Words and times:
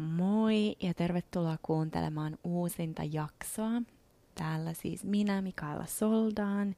Moi 0.00 0.76
ja 0.82 0.94
tervetuloa 0.94 1.56
kuuntelemaan 1.62 2.38
uusinta 2.44 3.02
jaksoa. 3.04 3.82
Täällä 4.34 4.72
siis 4.72 5.04
minä, 5.04 5.42
Mikaela 5.42 5.86
Soldaan. 5.86 6.76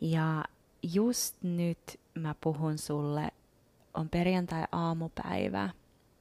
Ja 0.00 0.44
just 0.82 1.36
nyt 1.42 2.00
mä 2.14 2.34
puhun 2.40 2.78
sulle, 2.78 3.28
on 3.94 4.08
perjantai-aamupäivä, 4.08 5.70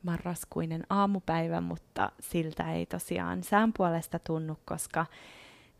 marraskuinen 0.03 0.83
aamupäivä, 0.89 1.61
mutta 1.61 2.11
siltä 2.20 2.73
ei 2.73 2.85
tosiaan 2.85 3.43
sään 3.43 3.73
puolesta 3.77 4.19
tunnu, 4.19 4.57
koska 4.65 5.05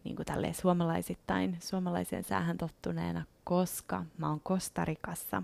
niin 0.04 0.16
kuin 0.16 0.26
tälleen 0.26 0.56
suomalaisittain, 0.56 1.58
suomalaiseen 1.62 2.24
säähän 2.24 2.58
tottuneena, 2.58 3.26
koska 3.44 4.06
mä 4.18 4.30
oon 4.30 4.42
Kostarikassa. 4.44 5.44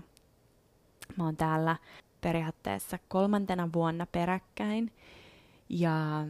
Mä 1.16 1.24
oon 1.24 1.36
täällä 1.36 1.76
periaatteessa 2.24 2.98
kolmantena 3.08 3.68
vuonna 3.72 4.06
peräkkäin 4.06 4.92
ja 5.68 6.26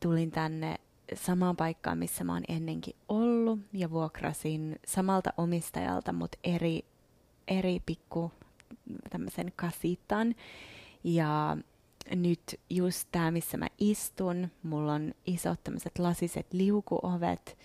tulin 0.00 0.30
tänne 0.30 0.76
samaan 1.14 1.56
paikkaan, 1.56 1.98
missä 1.98 2.24
mä 2.24 2.32
oon 2.32 2.44
ennenkin 2.48 2.96
ollut 3.08 3.60
ja 3.72 3.90
vuokrasin 3.90 4.78
samalta 4.86 5.32
omistajalta, 5.36 6.12
mutta 6.12 6.38
eri, 6.44 6.84
eri 7.48 7.80
pikku 7.86 8.32
tämmöisen 9.10 9.52
kasitan. 9.56 10.34
Ja 11.04 11.56
nyt 12.14 12.60
just 12.70 13.08
tämä, 13.12 13.30
missä 13.30 13.56
mä 13.56 13.66
istun, 13.78 14.48
mulla 14.62 14.92
on 14.92 15.14
isot 15.26 15.64
tämmöiset 15.64 15.98
lasiset 15.98 16.52
liukuovet 16.52 17.58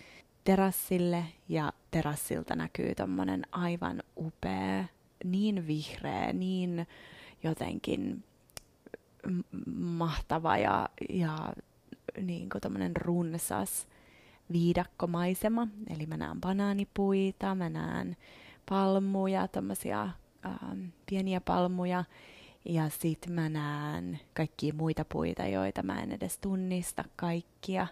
terassille 0.44 1.24
ja 1.48 1.72
terassilta 1.90 2.56
näkyy 2.56 2.94
tommonen 2.94 3.42
aivan 3.52 4.02
upea, 4.16 4.84
niin 5.24 5.66
vihreä, 5.66 6.32
niin 6.32 6.86
jotenkin 7.42 8.24
mahtava 9.74 10.56
ja, 10.56 10.88
ja 11.08 11.52
niin 12.22 12.48
kuin 12.50 12.96
runsas 12.96 13.86
viidakkomaisema. 14.52 15.68
Eli 15.96 16.06
mä 16.06 16.16
näen 16.16 16.40
banaanipuita, 16.40 17.54
mä 17.54 17.68
näen 17.68 18.16
palmuja, 18.68 19.48
tommosia 19.48 20.08
ähm, 20.46 20.84
pieniä 21.10 21.40
palmuja. 21.40 22.04
Ja 22.64 22.88
sit 22.88 23.26
mä 23.30 23.48
näen 23.48 24.20
kaikkia 24.34 24.74
muita 24.74 25.04
puita, 25.04 25.46
joita 25.46 25.82
mä 25.82 26.02
en 26.02 26.12
edes 26.12 26.38
tunnista 26.38 27.04
kaikkia. 27.16 27.86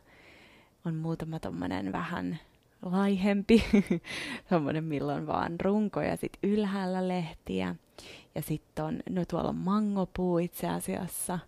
On 0.84 0.94
muutama 0.94 1.40
tommonen 1.40 1.92
vähän 1.92 2.38
laihempi, 2.82 3.64
tommonen 4.50 4.84
milloin 4.84 5.26
vaan 5.26 5.60
runko 5.60 6.00
ja 6.00 6.16
sit 6.16 6.32
ylhäällä 6.42 7.08
lehtiä. 7.08 7.74
Ja 8.34 8.42
sitten 8.42 8.84
on, 8.84 9.00
no 9.10 9.24
tuolla 9.24 9.48
on 9.48 9.56
mangopuu 9.56 10.38
itse 10.38 10.68
asiassa. 10.68 11.38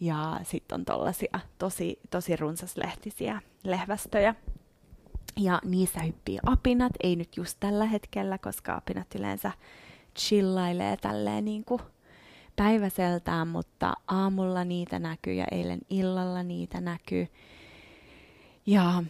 Ja 0.00 0.40
sitten 0.42 0.74
on 0.80 0.84
tollasia 0.84 1.40
tosi, 1.58 1.98
tosi 2.10 2.36
runsaslehtisiä 2.36 3.42
lehvästöjä. 3.64 4.34
Ja 5.36 5.60
niissä 5.64 6.00
hyppii 6.00 6.38
apinat, 6.46 6.92
ei 7.02 7.16
nyt 7.16 7.36
just 7.36 7.56
tällä 7.60 7.84
hetkellä, 7.84 8.38
koska 8.38 8.74
apinat 8.74 9.14
yleensä 9.14 9.52
chillailee 10.18 10.96
tälleen 10.96 11.44
niin 11.44 11.64
kuin 11.64 11.80
päiväseltään, 12.56 13.48
mutta 13.48 13.94
aamulla 14.06 14.64
niitä 14.64 14.98
näkyy 14.98 15.32
ja 15.32 15.44
eilen 15.50 15.80
illalla 15.90 16.42
niitä 16.42 16.80
näkyy. 16.80 17.28
Ja 18.66 19.02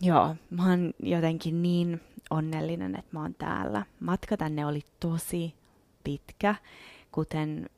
joo, 0.00 0.36
mä 0.50 0.70
oon 0.70 0.92
jotenkin 1.02 1.62
niin 1.62 2.00
onnellinen, 2.30 2.94
että 2.96 3.10
mä 3.12 3.22
oon 3.22 3.34
täällä. 3.34 3.86
Matka 4.00 4.36
tänne 4.36 4.66
oli 4.66 4.80
tosi 5.00 5.54
pitkä, 6.08 6.54
kuten, 7.12 7.70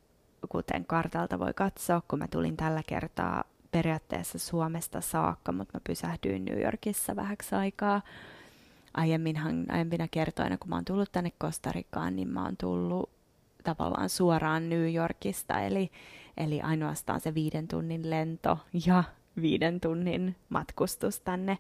kuten 0.49 0.85
kartalta 0.85 1.39
voi 1.39 1.55
katsoa, 1.55 2.03
kun 2.09 2.19
mä 2.19 2.29
tulin 2.29 2.57
tällä 2.57 2.83
kertaa 2.87 3.45
periaatteessa 3.71 4.39
Suomesta 4.39 5.01
saakka, 5.01 5.53
mutta 5.53 5.77
mä 5.77 5.81
pysähdyin 5.87 6.45
New 6.45 6.63
Yorkissa 6.63 7.17
vähäksi 7.17 7.55
aikaa. 7.55 8.03
Aiemminhan, 8.95 9.67
aiempina 9.69 10.09
kertoina, 10.09 10.59
kun 10.59 10.69
mä 10.69 10.75
oon 10.75 10.85
tullut 10.85 11.13
tänne 11.13 11.33
Kostarikaan, 11.39 12.17
niin 12.17 12.29
mä 12.29 12.45
oon 12.45 12.57
tullut 12.57 13.11
tavallaan 13.65 14.09
suoraan 14.09 14.69
New 14.69 14.95
Yorkista, 14.95 15.61
eli, 15.61 15.91
eli 16.37 16.61
ainoastaan 16.61 17.21
se 17.21 17.35
viiden 17.35 17.69
tunnin 17.69 18.11
lento 18.11 18.59
ja 18.87 19.05
viiden 19.43 19.81
tunnin 19.81 20.37
matkustus 20.49 21.21
tänne, 21.21 21.59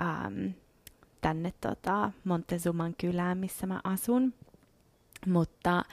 ähm, 0.00 0.46
tänne 1.20 1.52
tota 1.60 2.12
Montezuman 2.24 2.94
kylään, 2.98 3.38
missä 3.38 3.66
mä 3.66 3.80
asun. 3.84 4.34
Mutta 5.26 5.84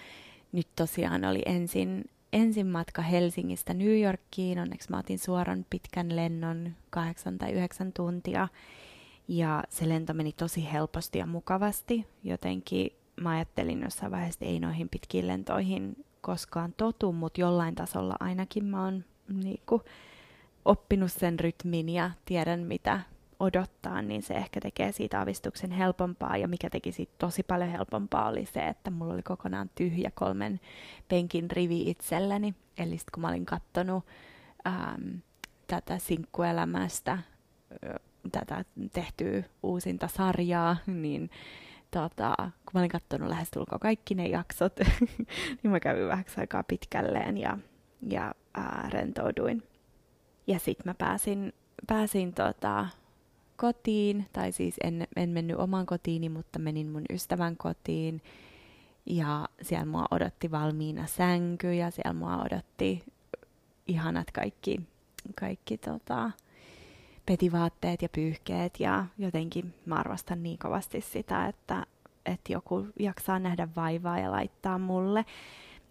nyt 0.51 0.67
tosiaan 0.75 1.25
oli 1.25 1.41
ensin, 1.45 2.09
ensin 2.33 2.67
matka 2.67 3.01
Helsingistä 3.01 3.73
New 3.73 4.01
Yorkiin. 4.01 4.59
Onneksi 4.59 4.89
mä 4.91 4.99
otin 4.99 5.19
suoran 5.19 5.65
pitkän 5.69 6.15
lennon, 6.15 6.75
kahdeksan 6.89 7.37
tai 7.37 7.51
yhdeksän 7.51 7.93
tuntia. 7.93 8.47
Ja 9.27 9.63
se 9.69 9.89
lento 9.89 10.13
meni 10.13 10.31
tosi 10.31 10.71
helposti 10.73 11.19
ja 11.19 11.25
mukavasti. 11.25 12.07
Jotenkin 12.23 12.91
mä 13.21 13.29
ajattelin 13.29 13.81
jossain 13.81 14.11
vaiheessa, 14.11 14.37
että 14.37 14.45
ei 14.45 14.59
noihin 14.59 14.89
pitkiin 14.89 15.27
lentoihin 15.27 16.05
koskaan 16.21 16.73
totu, 16.77 17.13
mutta 17.13 17.41
jollain 17.41 17.75
tasolla 17.75 18.15
ainakin 18.19 18.65
mä 18.65 18.83
oon 18.83 19.05
niin 19.33 19.61
kuin, 19.65 19.81
oppinut 20.65 21.11
sen 21.11 21.39
rytmin 21.39 21.89
ja 21.89 22.11
tiedän, 22.25 22.59
mitä 22.59 22.99
odottaa, 23.43 24.01
niin 24.01 24.21
se 24.23 24.33
ehkä 24.33 24.61
tekee 24.61 24.91
siitä 24.91 25.21
avistuksen 25.21 25.71
helpompaa. 25.71 26.37
Ja 26.37 26.47
mikä 26.47 26.69
teki 26.69 26.91
siitä 26.91 27.13
tosi 27.17 27.43
paljon 27.43 27.69
helpompaa 27.69 28.29
oli 28.29 28.45
se, 28.45 28.67
että 28.67 28.91
mulla 28.91 29.13
oli 29.13 29.23
kokonaan 29.23 29.69
tyhjä 29.75 30.11
kolmen 30.15 30.59
penkin 31.07 31.51
rivi 31.51 31.89
itselleni. 31.89 32.55
Eli 32.77 32.97
sitten 32.97 33.11
kun 33.13 33.21
mä 33.21 33.27
olin 33.27 33.45
kattonut 33.45 34.05
äm, 34.67 35.21
tätä 35.67 35.97
sinkkuelämästä, 35.97 37.19
tätä 38.31 38.65
tehtyä 38.93 39.43
uusinta 39.63 40.07
sarjaa, 40.07 40.77
niin 41.03 41.29
tota, 41.91 42.35
kun 42.37 42.71
mä 42.73 42.79
olin 42.79 42.89
katsonut 42.89 43.29
lähestulkoon 43.29 43.79
kaikki 43.79 44.15
ne 44.15 44.27
jaksot, 44.27 44.79
niin 45.63 45.71
mä 45.71 45.79
kävin 45.79 46.07
vähän 46.07 46.25
aikaa 46.37 46.63
pitkälleen 46.63 47.37
ja, 47.37 47.57
ja 48.09 48.33
ää, 48.53 48.89
rentouduin. 48.89 49.63
Ja 50.47 50.59
sitten 50.59 50.89
mä 50.89 50.93
pääsin, 50.93 51.53
pääsin 51.87 52.33
tota, 52.33 52.87
kotiin, 53.55 54.25
tai 54.33 54.51
siis 54.51 54.75
en, 54.83 55.07
en 55.15 55.29
mennyt 55.29 55.57
omaan 55.57 55.85
kotiini, 55.85 56.29
mutta 56.29 56.59
menin 56.59 56.87
mun 56.87 57.03
ystävän 57.09 57.57
kotiin. 57.57 58.21
Ja 59.05 59.47
siellä 59.61 59.85
mua 59.85 60.05
odotti 60.11 60.51
valmiina 60.51 61.07
sänky 61.07 61.73
ja 61.73 61.91
siellä 61.91 62.13
mua 62.13 62.37
odotti 62.37 63.03
ihanat 63.87 64.31
kaikki, 64.31 64.81
kaikki 65.35 65.77
tota, 65.77 66.31
petivaatteet 67.25 68.01
ja 68.01 68.09
pyyhkeet 68.09 68.79
ja 68.79 69.05
jotenkin 69.17 69.73
mä 69.85 69.95
arvostan 69.95 70.43
niin 70.43 70.57
kovasti 70.57 71.01
sitä, 71.01 71.47
että, 71.47 71.85
että 72.25 72.53
joku 72.53 72.87
jaksaa 72.99 73.39
nähdä 73.39 73.67
vaivaa 73.75 74.19
ja 74.19 74.31
laittaa 74.31 74.77
mulle. 74.77 75.25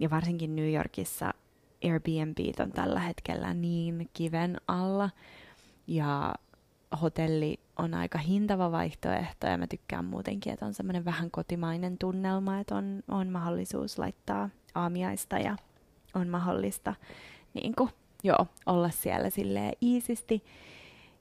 Ja 0.00 0.10
varsinkin 0.10 0.56
New 0.56 0.72
Yorkissa 0.74 1.34
Airbnb 1.84 2.38
on 2.60 2.72
tällä 2.72 3.00
hetkellä 3.00 3.54
niin 3.54 4.10
kiven 4.14 4.60
alla 4.68 5.10
ja 5.86 6.34
hotelli 7.00 7.60
on 7.76 7.94
aika 7.94 8.18
hintava 8.18 8.72
vaihtoehto 8.72 9.46
ja 9.46 9.58
mä 9.58 9.66
tykkään 9.66 10.04
muutenkin, 10.04 10.52
että 10.52 10.66
on 10.66 10.74
semmoinen 10.74 11.04
vähän 11.04 11.30
kotimainen 11.30 11.98
tunnelma, 11.98 12.58
että 12.58 12.74
on, 12.76 13.02
on 13.08 13.28
mahdollisuus 13.28 13.98
laittaa 13.98 14.50
aamiaista 14.74 15.38
ja 15.38 15.56
on 16.14 16.28
mahdollista 16.28 16.94
niin 17.54 17.74
kuin, 17.74 17.90
joo, 18.22 18.46
olla 18.66 18.90
siellä 18.90 19.30
silleen 19.30 19.72
iisisti. 19.82 20.44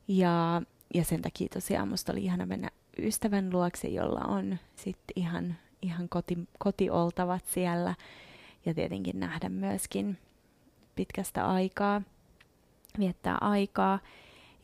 Ja, 0.07 0.61
ja 0.93 1.03
sen 1.03 1.21
takia 1.21 1.47
tosiaan 1.53 1.87
musta 1.87 2.11
oli 2.11 2.23
ihana 2.23 2.45
mennä 2.45 2.69
ystävän 2.99 3.49
luokse, 3.53 3.87
jolla 3.87 4.19
on 4.19 4.57
sitten 4.75 5.13
ihan, 5.15 5.55
ihan 5.81 6.09
koti, 6.09 6.37
kotioltavat 6.59 7.45
siellä 7.45 7.95
ja 8.65 8.73
tietenkin 8.73 9.19
nähdä 9.19 9.49
myöskin 9.49 10.17
pitkästä 10.95 11.47
aikaa, 11.47 12.01
viettää 12.99 13.37
aikaa. 13.41 13.99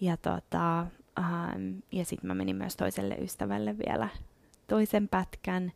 Ja 0.02 0.18
tota, 0.18 0.88
ähm, 1.20 1.78
ja 1.92 2.06
sitten 2.06 2.28
mä 2.28 2.34
menin 2.34 2.56
myös 2.56 2.76
toiselle 2.76 3.16
ystävälle 3.16 3.76
vielä 3.78 4.10
toisen 4.68 5.08
pätkän. 5.08 5.72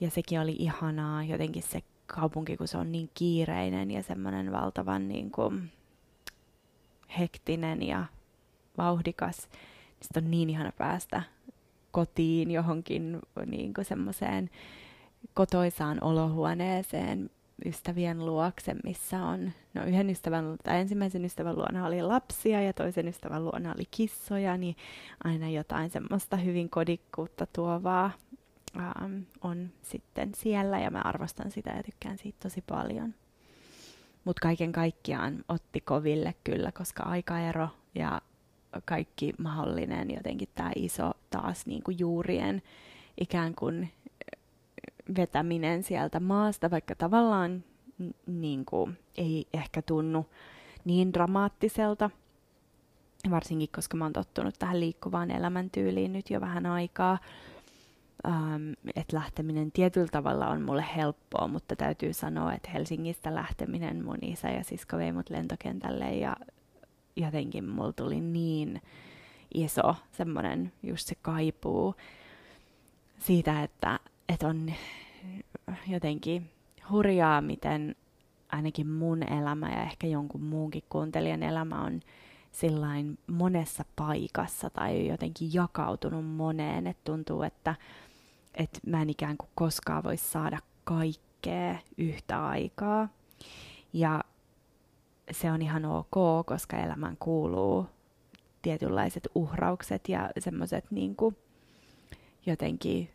Ja 0.00 0.10
sekin 0.10 0.40
oli 0.40 0.56
ihanaa, 0.58 1.24
jotenkin 1.24 1.62
se 1.62 1.82
kaupunki, 2.06 2.56
kun 2.56 2.68
se 2.68 2.78
on 2.78 2.92
niin 2.92 3.10
kiireinen 3.14 3.90
ja 3.90 4.02
semmoinen 4.02 4.52
valtavan 4.52 5.08
niin 5.08 5.30
kuin, 5.30 5.70
hektinen 7.18 7.82
ja 7.82 8.04
vauhdikas. 8.78 9.48
Sitten 10.00 10.24
on 10.24 10.30
niin 10.30 10.50
ihana 10.50 10.72
päästä 10.72 11.22
kotiin 11.90 12.50
johonkin 12.50 13.18
niin 13.46 13.74
kuin 13.74 13.84
semmoiseen 13.84 14.50
kotoisaan 15.34 16.04
olohuoneeseen, 16.04 17.30
ystävien 17.64 18.26
luokse, 18.26 18.76
missä 18.84 19.22
on, 19.22 19.52
no 19.74 19.84
yhden 19.84 20.10
ystävän, 20.10 20.56
tai 20.64 20.80
ensimmäisen 20.80 21.24
ystävän 21.24 21.56
luona 21.56 21.86
oli 21.86 22.02
lapsia 22.02 22.62
ja 22.62 22.72
toisen 22.72 23.08
ystävän 23.08 23.44
luona 23.44 23.74
oli 23.74 23.84
kissoja, 23.90 24.56
niin 24.56 24.76
aina 25.24 25.48
jotain 25.48 25.90
semmoista 25.90 26.36
hyvin 26.36 26.70
kodikkuutta 26.70 27.46
tuovaa 27.46 28.10
ähm, 28.76 29.20
on 29.40 29.70
sitten 29.82 30.34
siellä 30.34 30.78
ja 30.78 30.90
mä 30.90 31.00
arvostan 31.04 31.50
sitä 31.50 31.70
ja 31.70 31.82
tykkään 31.82 32.18
siitä 32.18 32.38
tosi 32.42 32.64
paljon. 32.66 33.14
Mutta 34.24 34.40
kaiken 34.42 34.72
kaikkiaan 34.72 35.44
otti 35.48 35.80
koville 35.80 36.34
kyllä, 36.44 36.72
koska 36.72 37.02
aikaero 37.02 37.68
ja 37.94 38.20
kaikki 38.84 39.32
mahdollinen 39.38 40.10
jotenkin 40.10 40.48
tämä 40.54 40.70
iso 40.76 41.12
taas 41.30 41.66
niin 41.66 41.82
kuin 41.82 41.98
juurien 41.98 42.62
ikään 43.20 43.54
kuin 43.54 43.92
vetäminen 45.16 45.82
sieltä 45.82 46.20
maasta, 46.20 46.70
vaikka 46.70 46.94
tavallaan 46.94 47.64
niin 48.26 48.64
kuin, 48.64 48.98
ei 49.16 49.46
ehkä 49.52 49.82
tunnu 49.82 50.26
niin 50.84 51.12
dramaattiselta, 51.12 52.10
varsinkin 53.30 53.68
koska 53.74 53.96
mä 53.96 54.04
oon 54.04 54.12
tottunut 54.12 54.54
tähän 54.58 54.80
liikkuvaan 54.80 55.30
elämäntyyliin 55.30 56.12
nyt 56.12 56.30
jo 56.30 56.40
vähän 56.40 56.66
aikaa. 56.66 57.18
Um, 58.28 58.72
että 58.96 59.16
lähteminen 59.16 59.72
tietyllä 59.72 60.08
tavalla 60.12 60.48
on 60.48 60.62
mulle 60.62 60.84
helppoa, 60.96 61.48
mutta 61.48 61.76
täytyy 61.76 62.12
sanoa, 62.12 62.54
että 62.54 62.70
Helsingistä 62.70 63.34
lähteminen 63.34 64.04
mun 64.04 64.18
isä 64.22 64.48
ja 64.48 64.64
sisko 64.64 64.96
vei 64.96 65.12
mut 65.12 65.30
lentokentälle 65.30 66.14
ja 66.14 66.36
jotenkin 67.16 67.68
mulla 67.68 67.92
tuli 67.92 68.20
niin 68.20 68.82
iso 69.54 69.94
semmoinen 70.12 70.72
just 70.82 71.06
se 71.06 71.14
kaipuu 71.22 71.94
siitä, 73.18 73.62
että, 73.62 74.00
että 74.34 74.48
on 74.48 74.72
jotenkin 75.86 76.50
hurjaa, 76.90 77.40
miten 77.40 77.96
ainakin 78.48 78.88
mun 78.88 79.22
elämä 79.22 79.70
ja 79.70 79.82
ehkä 79.82 80.06
jonkun 80.06 80.42
muunkin 80.42 80.82
kuuntelijan 80.88 81.42
elämä 81.42 81.82
on 81.82 82.00
sillain 82.52 83.18
monessa 83.26 83.84
paikassa 83.96 84.70
tai 84.70 85.08
jotenkin 85.08 85.54
jakautunut 85.54 86.26
moneen, 86.26 86.86
että 86.86 87.02
tuntuu, 87.04 87.42
että, 87.42 87.74
että 88.54 88.78
mä 88.86 89.02
en 89.02 89.10
ikään 89.10 89.36
kuin 89.36 89.50
koskaan 89.54 90.04
voi 90.04 90.16
saada 90.16 90.58
kaikkea 90.84 91.78
yhtä 91.98 92.46
aikaa. 92.46 93.08
Ja 93.92 94.24
se 95.30 95.52
on 95.52 95.62
ihan 95.62 95.84
ok, 95.84 96.46
koska 96.46 96.76
elämään 96.76 97.16
kuuluu 97.20 97.86
tietynlaiset 98.62 99.28
uhraukset 99.34 100.08
ja 100.08 100.30
semmoiset 100.38 100.90
niin 100.90 101.16
jotenkin 102.46 103.10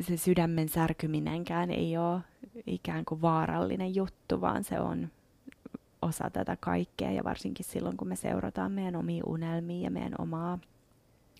se 0.00 0.16
sydämen 0.16 0.68
särkyminenkään 0.68 1.70
ei 1.70 1.98
ole 1.98 2.20
ikään 2.66 3.04
kuin 3.04 3.22
vaarallinen 3.22 3.94
juttu, 3.94 4.40
vaan 4.40 4.64
se 4.64 4.80
on 4.80 5.08
osa 6.02 6.30
tätä 6.30 6.56
kaikkea 6.60 7.10
ja 7.10 7.24
varsinkin 7.24 7.66
silloin, 7.66 7.96
kun 7.96 8.08
me 8.08 8.16
seurataan 8.16 8.72
meidän 8.72 8.96
omia 8.96 9.24
unelmia 9.26 9.84
ja 9.84 9.90
meidän 9.90 10.14
omaa, 10.18 10.58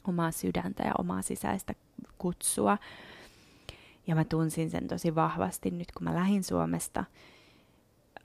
omaa 0.08 0.30
sydäntä 0.30 0.82
ja 0.82 0.92
omaa 0.98 1.22
sisäistä 1.22 1.74
kutsua. 2.18 2.78
Ja 4.06 4.14
mä 4.14 4.24
tunsin 4.24 4.70
sen 4.70 4.88
tosi 4.88 5.14
vahvasti 5.14 5.70
nyt, 5.70 5.92
kun 5.92 6.04
mä 6.04 6.14
lähdin 6.14 6.44
Suomesta. 6.44 7.04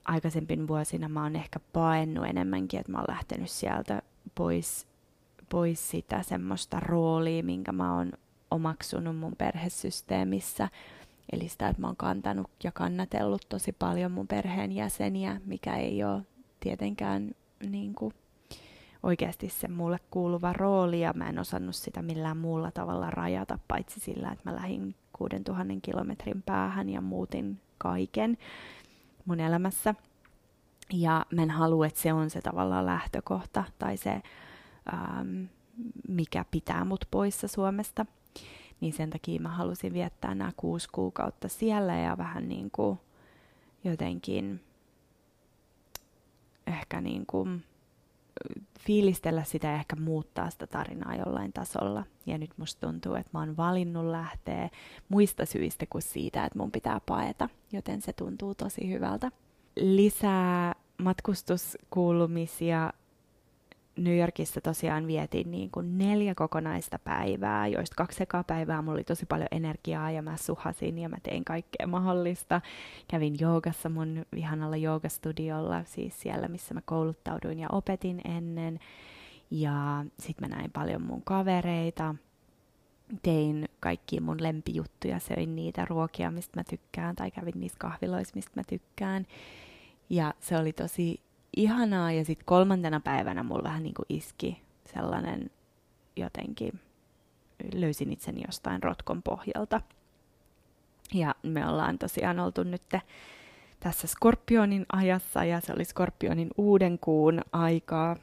Aikaisempin 0.05 0.67
vuosina 0.67 1.09
mä 1.09 1.23
oon 1.23 1.35
ehkä 1.35 1.59
paennut 1.73 2.25
enemmänkin, 2.25 2.79
että 2.79 2.91
mä 2.91 2.97
oon 2.97 3.05
lähtenyt 3.09 3.49
sieltä 3.49 4.01
pois, 4.35 4.87
pois 5.49 5.89
sitä 5.91 6.23
semmoista 6.23 6.79
roolia, 6.79 7.43
minkä 7.43 7.71
mä 7.71 7.95
oon 7.95 8.11
omaksunut 8.53 9.17
mun 9.17 9.35
perhesysteemissä. 9.37 10.69
Eli 11.31 11.49
sitä, 11.49 11.67
että 11.67 11.81
mä 11.81 11.87
oon 11.87 11.95
kantanut 11.95 12.51
ja 12.63 12.71
kannatellut 12.71 13.45
tosi 13.49 13.71
paljon 13.71 14.11
mun 14.11 14.27
perheen 14.27 14.71
jäseniä, 14.71 15.41
mikä 15.45 15.75
ei 15.75 16.03
ole 16.03 16.21
tietenkään 16.59 17.31
niin 17.69 17.93
kuin, 17.95 18.13
oikeasti 19.03 19.49
se 19.49 19.67
mulle 19.67 19.99
kuuluva 20.11 20.53
rooli, 20.53 21.01
ja 21.01 21.13
mä 21.15 21.29
en 21.29 21.39
osannut 21.39 21.75
sitä 21.75 22.01
millään 22.01 22.37
muulla 22.37 22.71
tavalla 22.71 23.11
rajata, 23.11 23.59
paitsi 23.67 23.99
sillä, 23.99 24.31
että 24.31 24.49
mä 24.49 24.55
lähdin 24.55 24.95
6000 25.13 25.73
kilometrin 25.81 26.41
päähän 26.41 26.89
ja 26.89 27.01
muutin 27.01 27.61
kaiken 27.77 28.37
mun 29.25 29.39
elämässä. 29.39 29.95
Ja 30.93 31.25
mä 31.31 31.43
en 31.43 31.49
halua, 31.49 31.85
että 31.85 31.99
se 31.99 32.13
on 32.13 32.29
se 32.29 32.41
tavallaan 32.41 32.85
lähtökohta 32.85 33.63
tai 33.79 33.97
se, 33.97 34.21
ähm, 34.93 35.43
mikä 36.07 36.45
pitää 36.51 36.85
mut 36.85 37.05
poissa 37.11 37.47
Suomesta 37.47 38.05
niin 38.83 38.93
sen 38.93 39.09
takia 39.09 39.41
mä 39.41 39.49
halusin 39.49 39.93
viettää 39.93 40.35
nämä 40.35 40.51
kuusi 40.57 40.89
kuukautta 40.91 41.47
siellä 41.47 41.97
ja 41.97 42.17
vähän 42.17 42.49
niin 42.49 42.71
kuin 42.71 42.99
jotenkin 43.83 44.61
ehkä 46.67 47.01
niin 47.01 47.25
kuin 47.25 47.63
fiilistellä 48.79 49.43
sitä 49.43 49.67
ja 49.67 49.73
ehkä 49.73 49.95
muuttaa 49.95 50.49
sitä 50.49 50.67
tarinaa 50.67 51.15
jollain 51.15 51.53
tasolla. 51.53 52.03
Ja 52.25 52.37
nyt 52.37 52.51
musta 52.57 52.87
tuntuu, 52.87 53.15
että 53.15 53.29
mä 53.33 53.39
oon 53.39 53.57
valinnut 53.57 54.05
lähteä 54.05 54.69
muista 55.09 55.45
syistä 55.45 55.85
kuin 55.89 56.01
siitä, 56.01 56.45
että 56.45 56.59
mun 56.59 56.71
pitää 56.71 57.01
paeta, 57.05 57.49
joten 57.71 58.01
se 58.01 58.13
tuntuu 58.13 58.55
tosi 58.55 58.89
hyvältä. 58.89 59.31
Lisää 59.75 60.75
matkustuskuulumisia 60.97 62.93
New 63.97 64.17
Yorkissa 64.17 64.61
tosiaan 64.61 65.07
vietin 65.07 65.51
niin 65.51 65.71
kuin 65.71 65.97
neljä 65.97 66.35
kokonaista 66.35 66.99
päivää, 66.99 67.67
joista 67.67 67.95
kaksi 67.95 68.23
ekaa 68.23 68.43
päivää 68.43 68.81
mulla 68.81 68.93
oli 68.93 69.03
tosi 69.03 69.25
paljon 69.25 69.47
energiaa 69.51 70.11
ja 70.11 70.21
mä 70.21 70.37
suhasin 70.37 70.99
ja 70.99 71.09
mä 71.09 71.17
tein 71.23 71.45
kaikkea 71.45 71.87
mahdollista. 71.87 72.61
Kävin 73.07 73.35
joogassa 73.39 73.89
mun 73.89 74.25
vihanalla 74.35 74.77
joogastudiolla, 74.77 75.83
siis 75.83 76.21
siellä 76.21 76.47
missä 76.47 76.73
mä 76.73 76.81
kouluttauduin 76.85 77.59
ja 77.59 77.67
opetin 77.71 78.21
ennen. 78.25 78.79
Ja 79.51 80.05
sit 80.19 80.41
mä 80.41 80.47
näin 80.47 80.71
paljon 80.71 81.01
mun 81.01 81.21
kavereita, 81.23 82.15
tein 83.23 83.69
kaikki 83.79 84.19
mun 84.19 84.43
lempijuttuja, 84.43 85.19
söin 85.19 85.55
niitä 85.55 85.85
ruokia, 85.85 86.31
mistä 86.31 86.59
mä 86.59 86.63
tykkään, 86.63 87.15
tai 87.15 87.31
kävin 87.31 87.59
niissä 87.59 87.77
kahviloissa, 87.79 88.35
mistä 88.35 88.51
mä 88.55 88.63
tykkään. 88.67 89.27
Ja 90.09 90.33
se 90.39 90.57
oli 90.57 90.73
tosi 90.73 91.22
ihanaa 91.57 92.11
ja 92.11 92.25
sitten 92.25 92.45
kolmantena 92.45 92.99
päivänä 92.99 93.43
mulla 93.43 93.63
vähän 93.63 93.83
niin 93.83 93.93
kuin 93.93 94.05
iski 94.09 94.61
sellainen 94.93 95.51
jotenkin, 96.15 96.79
löysin 97.73 98.11
itseni 98.13 98.41
jostain 98.47 98.83
rotkon 98.83 99.23
pohjalta. 99.23 99.81
Ja 101.13 101.35
me 101.43 101.67
ollaan 101.67 101.97
tosiaan 101.97 102.39
oltu 102.39 102.63
nyt 102.63 102.81
tässä 103.79 104.07
Skorpionin 104.07 104.85
ajassa 104.91 105.43
ja 105.43 105.59
se 105.59 105.73
oli 105.73 105.85
Skorpionin 105.85 106.49
uuden 106.57 106.99
kuun 106.99 107.41
aikaa, 107.51 108.15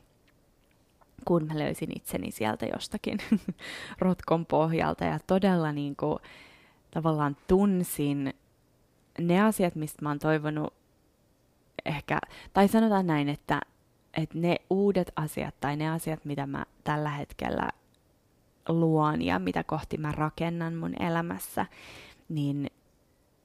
kun 1.24 1.46
mä 1.46 1.58
löysin 1.58 1.96
itseni 1.96 2.30
sieltä 2.30 2.66
jostakin 2.66 3.18
rotkon 3.98 4.46
pohjalta 4.46 5.04
ja 5.04 5.18
todella 5.26 5.72
niin 5.72 5.96
kuin, 5.96 6.18
tavallaan 6.90 7.36
tunsin 7.48 8.34
ne 9.18 9.42
asiat, 9.42 9.74
mistä 9.74 10.02
mä 10.02 10.08
oon 10.08 10.18
toivonut 10.18 10.79
ehkä, 11.84 12.18
tai 12.52 12.68
sanotaan 12.68 13.06
näin, 13.06 13.28
että, 13.28 13.60
että 14.16 14.38
ne 14.38 14.56
uudet 14.70 15.12
asiat 15.16 15.54
tai 15.60 15.76
ne 15.76 15.90
asiat, 15.90 16.24
mitä 16.24 16.46
mä 16.46 16.64
tällä 16.84 17.10
hetkellä 17.10 17.68
luon 18.68 19.22
ja 19.22 19.38
mitä 19.38 19.64
kohti 19.64 19.98
mä 19.98 20.12
rakennan 20.12 20.74
mun 20.74 21.02
elämässä, 21.02 21.66
niin 22.28 22.70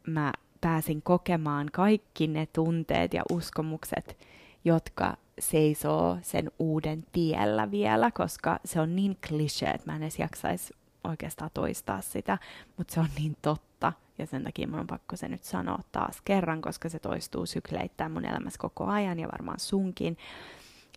mä 0.07 0.33
pääsin 0.61 1.01
kokemaan 1.01 1.69
kaikki 1.71 2.27
ne 2.27 2.45
tunteet 2.45 3.13
ja 3.13 3.23
uskomukset, 3.31 4.17
jotka 4.65 5.17
seisoo 5.39 6.17
sen 6.21 6.51
uuden 6.59 7.05
tiellä 7.11 7.71
vielä, 7.71 8.11
koska 8.11 8.59
se 8.65 8.81
on 8.81 8.95
niin 8.95 9.17
klisee, 9.27 9.69
että 9.69 9.91
mä 9.91 9.95
en 9.95 10.03
edes 10.03 10.19
jaksaisi 10.19 10.73
oikeastaan 11.03 11.51
toistaa 11.53 12.01
sitä, 12.01 12.37
mutta 12.77 12.93
se 12.93 12.99
on 12.99 13.07
niin 13.19 13.37
totta. 13.41 13.74
Ja 14.17 14.25
sen 14.25 14.43
takia 14.43 14.67
mun 14.67 14.79
on 14.79 14.87
pakko 14.87 15.15
se 15.15 15.27
nyt 15.27 15.43
sanoa 15.43 15.79
taas 15.91 16.21
kerran, 16.25 16.61
koska 16.61 16.89
se 16.89 16.99
toistuu 16.99 17.45
sykleittäin 17.45 18.11
mun 18.11 18.25
elämässä 18.25 18.59
koko 18.59 18.85
ajan 18.85 19.19
ja 19.19 19.27
varmaan 19.31 19.59
sunkin. 19.59 20.17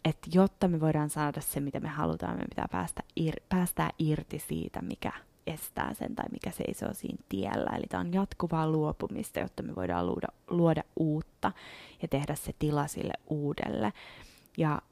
Että 0.04 0.28
jotta 0.32 0.68
me 0.68 0.80
voidaan 0.80 1.10
saada 1.10 1.40
se, 1.40 1.60
mitä 1.60 1.80
me 1.80 1.88
halutaan, 1.88 2.36
me 2.36 2.44
pitää 2.48 2.68
päästä 2.70 3.02
ir- 3.20 3.42
päästää 3.48 3.90
irti 3.98 4.38
siitä, 4.38 4.82
mikä 4.82 5.12
estää 5.46 5.94
sen 5.94 6.14
tai 6.14 6.24
mikä 6.32 6.50
seisoo 6.50 6.94
siinä 6.94 7.18
tiellä. 7.28 7.70
Eli 7.76 7.84
tämä 7.88 8.00
on 8.00 8.12
jatkuvaa 8.12 8.70
luopumista, 8.70 9.40
jotta 9.40 9.62
me 9.62 9.74
voidaan 9.74 10.06
luoda, 10.06 10.28
luoda 10.48 10.82
uutta 10.96 11.52
ja 12.02 12.08
tehdä 12.08 12.34
se 12.34 12.54
tila 12.58 12.86
sille 12.86 13.14
uudelle. 13.26 13.92
Ja 14.58 14.82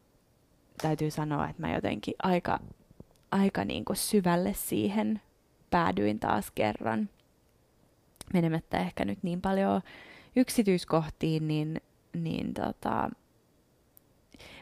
täytyy 0.83 1.11
sanoa, 1.11 1.49
että 1.49 1.63
mä 1.63 1.75
jotenkin 1.75 2.15
aika, 2.23 2.61
aika 3.31 3.65
niin 3.65 3.85
kuin 3.85 3.97
syvälle 3.97 4.55
siihen 4.55 5.21
päädyin 5.71 6.19
taas 6.19 6.51
kerran 6.51 7.09
menemättä 8.37 8.79
ehkä 8.79 9.05
nyt 9.05 9.19
niin 9.23 9.41
paljon 9.41 9.83
yksityiskohtiin, 10.37 11.49
niin, 11.49 11.81
niin 12.13 12.55
tota, 12.55 13.11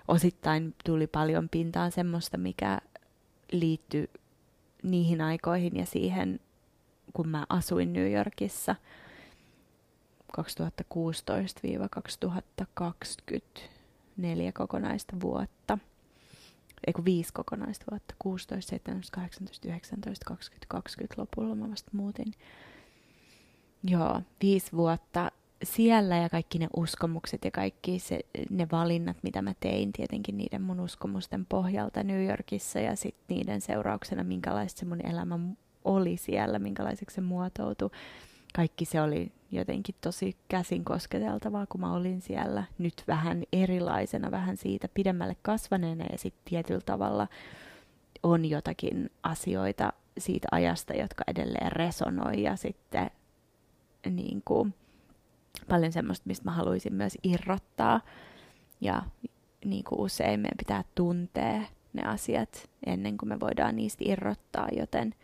osittain 0.09 0.75
tuli 0.85 1.07
paljon 1.07 1.49
pintaan 1.49 1.93
semmoista, 1.93 2.38
mikä 2.38 2.78
liittyi 3.52 4.11
niihin 4.83 5.21
aikoihin 5.21 5.76
ja 5.76 5.87
siihen, 5.87 6.40
kun 7.12 7.28
mä 7.28 7.47
asuin 7.49 7.93
New 7.93 8.12
Yorkissa 8.12 8.76
2016-2020 10.38 10.40
neljä 14.16 14.52
kokonaista 14.52 15.16
vuotta. 15.21 15.78
Eiku 16.87 17.04
viisi 17.04 17.33
kokonaista 17.33 17.85
vuotta, 17.90 18.14
16, 18.19 18.71
17, 18.71 19.16
18, 19.16 19.69
19, 19.69 20.25
20, 20.26 20.66
20 20.69 21.21
lopulla 21.21 21.54
mä 21.54 21.71
vasta 21.71 21.90
muutin 21.95 22.33
Joo, 23.88 24.23
viisi 24.43 24.73
vuotta 24.73 25.31
siellä 25.62 26.17
ja 26.17 26.29
kaikki 26.29 26.59
ne 26.59 26.69
uskomukset 26.76 27.45
ja 27.45 27.50
kaikki 27.50 27.99
se, 27.99 28.21
ne 28.50 28.69
valinnat, 28.73 29.17
mitä 29.23 29.43
mä 29.43 29.55
tein 29.61 29.93
tietenkin 29.93 30.37
niiden 30.37 30.62
mun 30.62 30.81
uskomusten 30.81 31.47
pohjalta 31.47 32.03
New 32.03 32.26
Yorkissa 32.26 32.81
ja 32.81 32.97
sitten 32.97 33.37
niiden 33.37 33.61
seurauksena, 33.61 34.25
minkälaista 34.25 34.79
se 34.79 34.87
mun 34.87 35.07
elämä 35.07 35.38
oli 35.85 36.17
siellä, 36.17 36.59
minkälaiseksi 36.59 37.14
se 37.14 37.21
muotoutui. 37.21 37.91
Kaikki 38.55 38.85
se 38.85 39.00
oli 39.00 39.33
jotenkin 39.50 39.95
tosi 40.00 40.37
käsin 40.49 40.85
kosketeltavaa, 40.85 41.67
kun 41.67 41.81
mä 41.81 41.95
olin 41.95 42.21
siellä 42.21 42.64
nyt 42.79 43.05
vähän 43.09 43.43
erilaisena, 43.53 44.31
vähän 44.31 44.57
siitä 44.57 44.88
pidemmälle 44.95 45.37
kasvaneena 45.43 46.05
ja 46.12 46.19
sitten 46.19 46.43
tietyllä 46.45 46.81
tavalla 46.87 47.29
on 48.23 48.45
jotakin 48.45 49.11
asioita 49.23 49.93
siitä 50.19 50.49
ajasta, 50.53 50.95
jotka 50.95 51.25
edelleen 51.26 51.73
resonoi 51.73 52.43
ja 52.43 52.57
sitten 52.57 53.11
niin 54.11 54.42
kuin, 54.44 54.75
paljon 55.68 55.92
semmoista, 55.92 56.26
mistä 56.26 56.44
mä 56.44 56.50
haluaisin 56.50 56.94
myös 56.94 57.18
irrottaa. 57.23 58.00
Ja 58.80 59.02
niin 59.64 59.84
kuin 59.84 60.00
usein 60.00 60.40
meidän 60.40 60.58
pitää 60.58 60.84
tuntea 60.94 61.62
ne 61.92 62.02
asiat 62.02 62.70
ennen 62.87 63.18
kuin 63.18 63.28
me 63.28 63.40
voidaan 63.40 63.76
niistä 63.76 64.04
irrottaa, 64.06 64.68
joten 64.76 65.14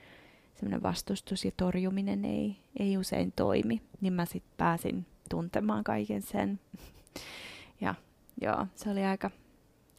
semmoinen 0.54 0.82
vastustus 0.82 1.44
ja 1.44 1.50
torjuminen 1.56 2.25
ei, 2.25 2.56
ei 2.78 2.99
usein 2.99 3.32
toimi. 3.37 3.82
Niin 4.00 4.12
mä 4.12 4.25
sitten 4.25 4.52
pääsin 4.56 5.06
tuntemaan 5.30 5.84
kaiken 5.84 6.22
sen. 6.22 6.60
Ja 7.82 7.94
joo, 8.40 8.66
se 8.75 8.90
oli 8.90 9.04
aika, 9.04 9.30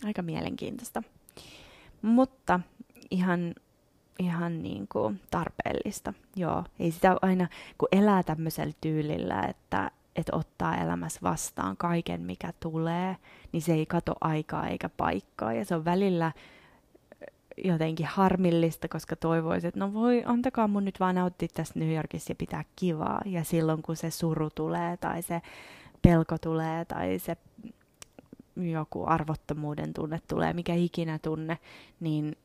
aika 0.04 0.22
mielenkiintoista. 0.22 1.04
Mutta 2.02 2.60
ihan 3.12 3.56
ihan 4.22 4.64
niin 4.64 4.88
kuin 4.88 5.22
tarpeellista. 5.32 6.14
Joo, 6.36 6.64
ei 6.80 6.92
sitä 6.92 7.18
aina, 7.22 7.48
kun 7.78 7.88
elää 7.92 8.24
tämmöisellä 8.24 8.74
tyylillä, 8.82 9.42
että, 9.42 9.92
että 10.16 10.36
ottaa 10.36 10.78
elämässä 10.78 11.20
vastaan 11.24 11.78
kaiken, 11.78 12.22
mikä 12.22 12.54
tulee, 12.60 13.18
niin 13.52 13.62
se 13.62 13.74
ei 13.74 13.86
kato 13.86 14.16
aikaa 14.22 14.68
eikä 14.68 14.90
paikkaa. 14.90 15.54
Ja 15.54 15.66
se 15.66 15.76
on 15.76 15.86
välillä 15.86 16.32
jotenkin 17.58 18.06
harmillista, 18.06 18.88
koska 18.88 19.16
toivoisin, 19.16 19.68
että 19.68 19.80
no 19.80 19.94
voi, 19.94 20.24
antakaa 20.26 20.68
mun 20.68 20.86
nyt 20.86 21.00
vaan 21.00 21.16
nauttia 21.16 21.48
tästä 21.54 21.80
New 21.80 21.96
Yorkissa 21.96 22.32
ja 22.32 22.36
pitää 22.36 22.64
kivaa. 22.76 23.22
Ja 23.26 23.44
silloin 23.44 23.82
kun 23.82 23.96
se 23.96 24.12
suru 24.12 24.50
tulee 24.50 24.98
tai 24.98 25.22
se 25.22 25.42
pelko 26.02 26.38
tulee 26.38 26.86
tai 26.86 27.20
se 27.20 27.38
joku 28.56 29.04
arvottomuuden 29.06 29.94
tunne 29.94 30.20
tulee, 30.28 30.54
mikä 30.54 30.74
ikinä 30.74 31.20
tunne, 31.20 31.58
niin 32.00 32.36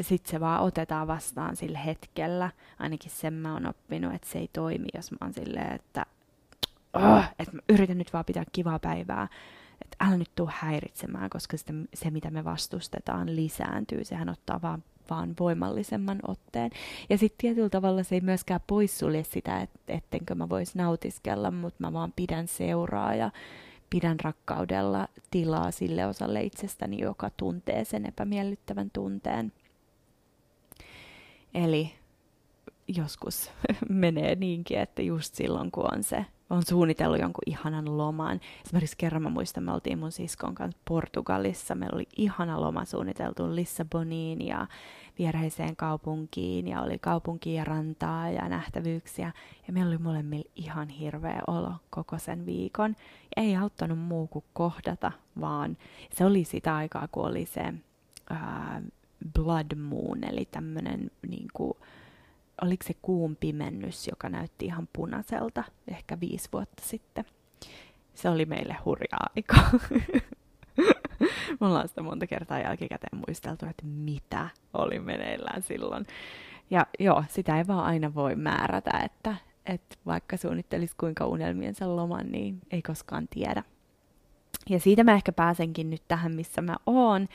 sitten 0.00 0.30
se 0.30 0.40
vaan 0.40 0.62
otetaan 0.62 1.06
vastaan 1.06 1.56
sillä 1.56 1.78
hetkellä. 1.78 2.50
Ainakin 2.78 3.10
sen 3.10 3.34
mä 3.34 3.52
oon 3.52 3.66
oppinut, 3.66 4.14
että 4.14 4.28
se 4.28 4.38
ei 4.38 4.50
toimi, 4.52 4.86
jos 4.94 5.10
mä 5.10 5.18
oon 5.20 5.32
silleen, 5.32 5.72
että, 5.72 6.06
oh, 6.92 7.24
että 7.38 7.56
mä 7.56 7.62
yritän 7.68 7.98
nyt 7.98 8.12
vaan 8.12 8.24
pitää 8.24 8.44
kivaa 8.52 8.78
päivää. 8.78 9.28
Että 9.84 9.96
älä 10.00 10.16
nyt 10.16 10.30
tuu 10.34 10.50
häiritsemään, 10.52 11.30
koska 11.30 11.56
sitä, 11.56 11.72
se, 11.94 12.10
mitä 12.10 12.30
me 12.30 12.44
vastustetaan, 12.44 13.36
lisääntyy. 13.36 14.04
Sehän 14.04 14.28
ottaa 14.28 14.62
vaan, 14.62 14.84
vaan 15.10 15.34
voimallisemman 15.40 16.18
otteen. 16.28 16.70
Ja 17.10 17.18
sitten 17.18 17.38
tietyllä 17.38 17.68
tavalla 17.68 18.02
se 18.02 18.14
ei 18.14 18.20
myöskään 18.20 18.60
poissulje 18.66 19.24
sitä, 19.24 19.60
et, 19.60 19.70
ettenkö 19.88 20.34
mä 20.34 20.48
vois 20.48 20.74
nautiskella, 20.74 21.50
mutta 21.50 21.76
mä 21.80 21.92
vaan 21.92 22.12
pidän 22.16 22.48
seuraa 22.48 23.14
ja 23.14 23.30
pidän 23.90 24.20
rakkaudella 24.20 25.08
tilaa 25.30 25.70
sille 25.70 26.06
osalle 26.06 26.42
itsestäni, 26.42 27.00
joka 27.00 27.30
tuntee 27.36 27.84
sen 27.84 28.06
epämiellyttävän 28.06 28.90
tunteen. 28.92 29.52
Eli 31.56 31.92
joskus 32.88 33.50
menee 33.88 34.34
niinkin, 34.34 34.78
että 34.78 35.02
just 35.02 35.34
silloin 35.34 35.70
kun 35.70 35.94
on 35.94 36.02
se, 36.02 36.26
on 36.50 36.62
suunnitellut 36.62 37.20
jonkun 37.20 37.42
ihanan 37.46 37.98
loman. 37.98 38.40
Esimerkiksi 38.64 38.96
kerran 38.96 39.22
mä 39.22 39.30
muistan, 39.30 39.64
me 39.64 39.72
oltiin 39.72 39.98
mun 39.98 40.12
siskon 40.12 40.54
kanssa 40.54 40.80
Portugalissa. 40.88 41.74
Meillä 41.74 41.94
oli 41.94 42.06
ihana 42.16 42.60
loma 42.60 42.84
suunniteltu 42.84 43.54
Lissaboniin 43.54 44.46
ja 44.46 44.66
viereiseen 45.18 45.76
kaupunkiin 45.76 46.68
ja 46.68 46.82
oli 46.82 46.98
kaupunkia 46.98 47.54
ja 47.54 47.64
rantaa 47.64 48.30
ja 48.30 48.48
nähtävyyksiä. 48.48 49.32
Ja 49.66 49.72
meillä 49.72 49.88
oli 49.88 49.98
molemmilla 49.98 50.50
ihan 50.56 50.88
hirveä 50.88 51.40
olo 51.46 51.72
koko 51.90 52.18
sen 52.18 52.46
viikon. 52.46 52.96
Ei 53.36 53.56
auttanut 53.56 53.98
muu 53.98 54.26
kuin 54.26 54.44
kohdata, 54.52 55.12
vaan 55.40 55.76
se 56.14 56.24
oli 56.24 56.44
sitä 56.44 56.76
aikaa, 56.76 57.08
kun 57.12 57.26
oli 57.26 57.46
se 57.46 57.74
ää, 58.30 58.82
blood 59.34 59.74
moon, 59.76 60.24
eli 60.24 60.48
tämmöinen 60.50 61.10
niin 61.28 61.46
kuin, 61.54 61.72
oliko 62.62 62.84
se 62.86 62.94
kuun 63.02 63.36
pimennys, 63.36 64.08
joka 64.08 64.28
näytti 64.28 64.66
ihan 64.66 64.88
punaiselta 64.92 65.64
ehkä 65.88 66.20
viisi 66.20 66.48
vuotta 66.52 66.82
sitten. 66.86 67.24
Se 68.14 68.28
oli 68.28 68.44
meille 68.44 68.76
hurjaa 68.84 69.30
aikaa. 69.36 69.70
Me 71.60 71.66
ollaan 71.66 71.88
sitä 71.88 72.02
monta 72.02 72.26
kertaa 72.26 72.58
jälkikäteen 72.58 73.22
muisteltu, 73.28 73.66
että 73.66 73.86
mitä 73.86 74.48
oli 74.74 74.98
meneillään 74.98 75.62
silloin. 75.62 76.06
Ja 76.70 76.86
joo, 76.98 77.24
sitä 77.28 77.58
ei 77.58 77.66
vaan 77.66 77.84
aina 77.84 78.14
voi 78.14 78.36
määrätä, 78.36 78.90
että, 79.04 79.36
että 79.66 79.96
vaikka 80.06 80.36
suunnittelisi 80.36 80.94
kuinka 80.96 81.26
unelmiensa 81.26 81.96
loman, 81.96 82.32
niin 82.32 82.58
ei 82.70 82.82
koskaan 82.82 83.28
tiedä. 83.28 83.62
Ja 84.70 84.80
siitä 84.80 85.04
mä 85.04 85.12
ehkä 85.12 85.32
pääsenkin 85.32 85.90
nyt 85.90 86.02
tähän, 86.08 86.34
missä 86.34 86.62
mä 86.62 86.76
oon, 86.86 87.28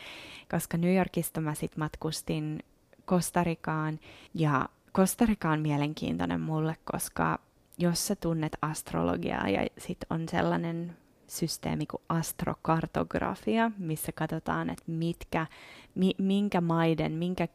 koska 0.52 0.78
New 0.78 0.96
Yorkista 0.96 1.42
mä 1.42 1.54
sit 1.54 1.78
matkustin 1.78 2.60
Kostarikaan. 3.06 4.00
Ja 4.34 4.70
Kostarika 4.92 5.50
on 5.50 5.62
mielenkiintoinen 5.62 6.42
mulle, 6.42 6.76
koska 6.92 7.40
jos 7.78 8.08
sä 8.08 8.16
tunnet 8.16 8.58
astrologiaa 8.62 9.50
ja 9.50 9.68
sit 9.78 9.98
on 10.10 10.30
sellainen 10.30 10.98
systeemi 11.28 11.86
kuin 11.86 12.02
astrokartografia, 12.10 13.72
missä 13.78 14.12
katsotaan, 14.12 14.70
että 14.70 14.84
mitkä, 14.88 15.48
mi, 15.96 16.12
minkä 16.18 16.62
maiden, 16.62 17.12
minkä 17.12 17.48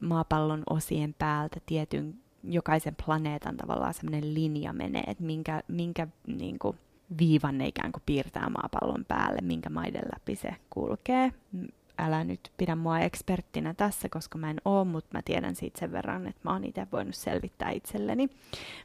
maapallon 0.00 0.62
osien 0.70 1.14
päältä 1.18 1.60
tietyn 1.66 2.14
jokaisen 2.44 2.96
planeetan 3.06 3.56
tavallaan 3.56 3.94
semmoinen 3.94 4.34
linja 4.34 4.72
menee, 4.72 5.04
että 5.06 5.24
minkä, 5.24 5.62
minkä 5.68 6.08
niin 6.26 6.58
kuin, 6.58 6.78
viivan 7.18 7.58
ne 7.58 7.66
ikään 7.66 7.92
kuin 7.92 8.02
piirtää 8.06 8.50
maapallon 8.50 9.04
päälle, 9.08 9.38
minkä 9.42 9.70
maiden 9.70 10.04
läpi 10.12 10.36
se 10.36 10.56
kulkee. 10.70 11.32
Älä 11.98 12.24
nyt 12.24 12.52
pidä 12.56 12.76
mua 12.76 12.98
eksperttinä 12.98 13.74
tässä, 13.74 14.08
koska 14.08 14.38
mä 14.38 14.50
en 14.50 14.60
oo, 14.64 14.84
mutta 14.84 15.10
mä 15.12 15.22
tiedän 15.24 15.56
siitä 15.56 15.80
sen 15.80 15.92
verran, 15.92 16.26
että 16.26 16.40
mä 16.44 16.52
oon 16.52 16.64
itse 16.64 16.86
voinut 16.92 17.14
selvittää 17.14 17.70
itselleni. 17.70 18.28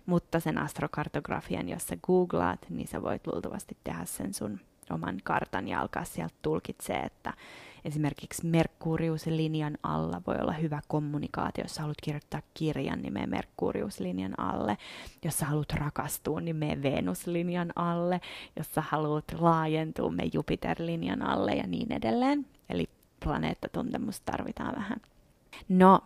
Mutta 0.06 0.40
sen 0.40 0.58
astrokartografian, 0.58 1.70
jos 1.70 1.88
sä 1.88 1.98
googlaat, 2.04 2.66
niin 2.70 2.88
sä 2.88 3.02
voit 3.02 3.28
luultavasti 3.28 3.78
tehdä 3.84 4.06
sen 4.06 4.34
sun 4.34 4.60
oman 4.90 5.18
kartan 5.24 5.68
ja 5.68 5.82
alkaa 5.82 6.04
sieltä 6.04 6.36
tulkitsee, 6.42 7.00
että 7.00 7.34
esimerkiksi 7.86 8.48
Merkuriuslinjan 8.48 9.78
alla 9.84 10.22
voi 10.28 10.36
olla 10.42 10.52
hyvä 10.52 10.82
kommunikaatio, 10.88 11.64
jos 11.64 11.80
haluat 11.80 12.02
kirjoittaa 12.04 12.42
kirjan, 12.54 13.02
niin 13.02 13.14
mene 13.14 13.28
Merkuriuslinjan 13.28 14.40
alle. 14.40 14.78
Jos 15.26 15.38
sä 15.38 15.46
haluat 15.46 15.74
rakastua, 15.74 16.42
niin 16.42 16.56
mene 16.56 16.82
Venuslinjan 16.84 17.72
alle. 17.76 18.22
Jos 18.56 18.74
sä 18.74 18.82
haluat 18.82 19.26
laajentua, 19.40 20.12
mene 20.12 20.30
Jupiterlinjan 20.34 21.22
alle 21.22 21.52
ja 21.52 21.68
niin 21.68 21.92
edelleen. 21.92 22.46
Eli 22.70 22.90
planeettatuntemusta 23.24 24.32
tarvitaan 24.32 24.76
vähän. 24.76 25.02
No, 25.70 26.00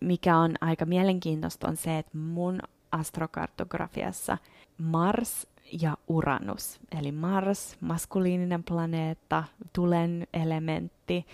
mikä 0.00 0.36
on 0.36 0.54
aika 0.60 0.86
mielenkiintoista 0.86 1.68
on 1.68 1.76
se, 1.76 1.98
että 1.98 2.18
mun 2.18 2.60
astrokartografiassa 2.92 4.38
Mars 4.78 5.46
ja 5.82 5.96
Uranus. 6.08 6.80
Eli 7.00 7.12
Mars, 7.12 7.76
maskuliininen 7.80 8.62
planeetta, 8.62 9.44
tulen 9.72 10.26
elementti, 10.34 11.26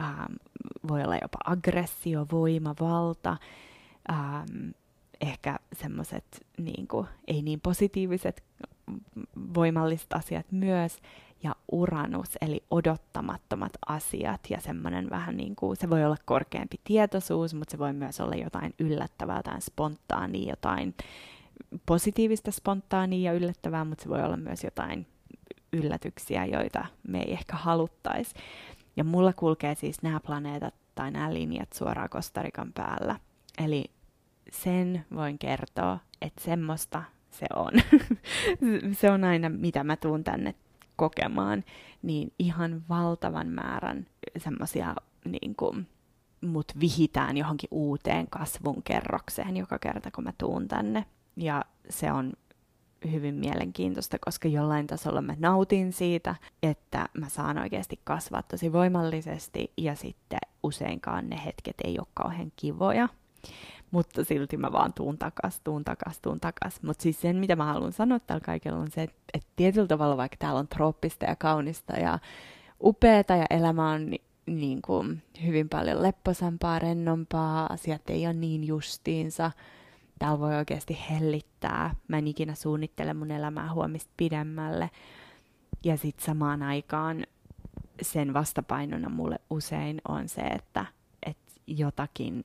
ähm, 0.00 0.32
voi 0.88 1.02
olla 1.02 1.16
jopa 1.16 1.38
aggressio, 1.44 2.26
voima, 2.32 2.74
valta, 2.80 3.36
ähm, 4.10 4.70
ehkä 5.20 5.58
semmoiset 5.72 6.46
niin 6.58 6.86
ei 7.26 7.42
niin 7.42 7.60
positiiviset 7.60 8.42
voimalliset 9.54 10.12
asiat 10.12 10.46
myös, 10.50 10.98
ja 11.42 11.56
Uranus, 11.72 12.28
eli 12.40 12.62
odottamattomat 12.70 13.72
asiat 13.88 14.40
ja 14.50 14.60
semmoinen 14.60 15.10
vähän 15.10 15.36
niin 15.36 15.56
kuin, 15.56 15.76
se 15.76 15.90
voi 15.90 16.04
olla 16.04 16.16
korkeampi 16.24 16.80
tietoisuus, 16.84 17.54
mutta 17.54 17.72
se 17.72 17.78
voi 17.78 17.92
myös 17.92 18.20
olla 18.20 18.34
jotain 18.34 18.74
yllättävää, 18.78 19.36
jotain 19.36 19.62
spontaania, 19.62 20.50
jotain 20.50 20.94
positiivista, 21.86 22.50
spontaania 22.50 23.32
ja 23.32 23.38
yllättävää, 23.38 23.84
mutta 23.84 24.02
se 24.02 24.08
voi 24.08 24.22
olla 24.22 24.36
myös 24.36 24.64
jotain 24.64 25.06
yllätyksiä, 25.72 26.44
joita 26.44 26.86
me 27.08 27.22
ei 27.22 27.32
ehkä 27.32 27.56
haluttaisi. 27.56 28.34
Ja 28.96 29.04
mulla 29.04 29.32
kulkee 29.32 29.74
siis 29.74 30.02
nämä 30.02 30.20
planeetat 30.20 30.74
tai 30.94 31.10
nämä 31.10 31.34
linjat 31.34 31.72
suoraan 31.72 32.10
Kostarikan 32.10 32.72
päällä. 32.72 33.20
Eli 33.64 33.84
sen 34.52 35.06
voin 35.14 35.38
kertoa, 35.38 35.98
että 36.22 36.44
semmoista 36.44 37.02
se 37.30 37.46
on. 37.56 37.72
se 39.00 39.10
on 39.10 39.24
aina, 39.24 39.48
mitä 39.48 39.84
mä 39.84 39.96
tuun 39.96 40.24
tänne 40.24 40.54
kokemaan, 40.96 41.64
niin 42.02 42.32
ihan 42.38 42.82
valtavan 42.88 43.48
määrän 43.48 44.06
semmoisia 44.36 44.94
niin 45.24 45.54
kuin, 45.56 45.86
mut 46.40 46.72
vihitään 46.80 47.36
johonkin 47.36 47.68
uuteen 47.70 48.26
kasvun 48.30 48.82
kerrokseen 48.82 49.56
joka 49.56 49.78
kerta, 49.78 50.10
kun 50.10 50.24
mä 50.24 50.32
tuun 50.38 50.68
tänne 50.68 51.04
ja 51.36 51.64
se 51.90 52.12
on 52.12 52.32
hyvin 53.12 53.34
mielenkiintoista, 53.34 54.18
koska 54.18 54.48
jollain 54.48 54.86
tasolla 54.86 55.22
mä 55.22 55.34
nautin 55.38 55.92
siitä, 55.92 56.34
että 56.62 57.08
mä 57.18 57.28
saan 57.28 57.58
oikeasti 57.58 58.00
kasvaa 58.04 58.42
tosi 58.42 58.72
voimallisesti 58.72 59.72
ja 59.76 59.94
sitten 59.94 60.38
useinkaan 60.62 61.28
ne 61.28 61.44
hetket 61.44 61.76
ei 61.84 61.98
ole 61.98 62.06
kauhean 62.14 62.52
kivoja. 62.56 63.08
Mutta 63.90 64.24
silti 64.24 64.56
mä 64.56 64.72
vaan 64.72 64.92
tuun 64.92 65.18
takas, 65.18 65.60
tuun 65.64 65.84
takas, 65.84 66.20
tuun 66.20 66.40
takas. 66.40 66.82
Mutta 66.82 67.02
siis 67.02 67.20
sen, 67.20 67.36
mitä 67.36 67.56
mä 67.56 67.64
haluan 67.64 67.92
sanoa 67.92 68.18
tällä 68.18 68.40
kaikella 68.40 68.78
on 68.78 68.90
se, 68.90 69.02
että, 69.02 69.16
että 69.34 69.48
tietyllä 69.56 69.86
tavalla 69.86 70.16
vaikka 70.16 70.36
täällä 70.38 70.60
on 70.60 70.68
trooppista 70.68 71.24
ja 71.24 71.36
kaunista 71.36 71.92
ja 71.92 72.18
upeata 72.82 73.36
ja 73.36 73.46
elämä 73.50 73.90
on 73.90 74.10
ni, 74.10 74.20
niin 74.46 74.82
kuin 74.82 75.22
hyvin 75.46 75.68
paljon 75.68 76.02
lepposampaa, 76.02 76.78
rennompaa, 76.78 77.66
asiat 77.72 78.10
ei 78.10 78.26
ole 78.26 78.34
niin 78.34 78.64
justiinsa, 78.66 79.50
täällä 80.22 80.40
voi 80.40 80.56
oikeasti 80.56 80.98
hellittää. 81.10 81.94
Mä 82.08 82.18
en 82.18 82.28
ikinä 82.28 82.54
suunnittele 82.54 83.14
mun 83.14 83.30
elämää 83.30 83.72
huomista 83.72 84.10
pidemmälle. 84.16 84.90
Ja 85.84 85.96
sitten 85.96 86.26
samaan 86.26 86.62
aikaan 86.62 87.26
sen 88.02 88.34
vastapainona 88.34 89.08
mulle 89.08 89.38
usein 89.50 90.00
on 90.08 90.28
se, 90.28 90.40
että, 90.40 90.86
että 91.26 91.52
jotakin 91.66 92.42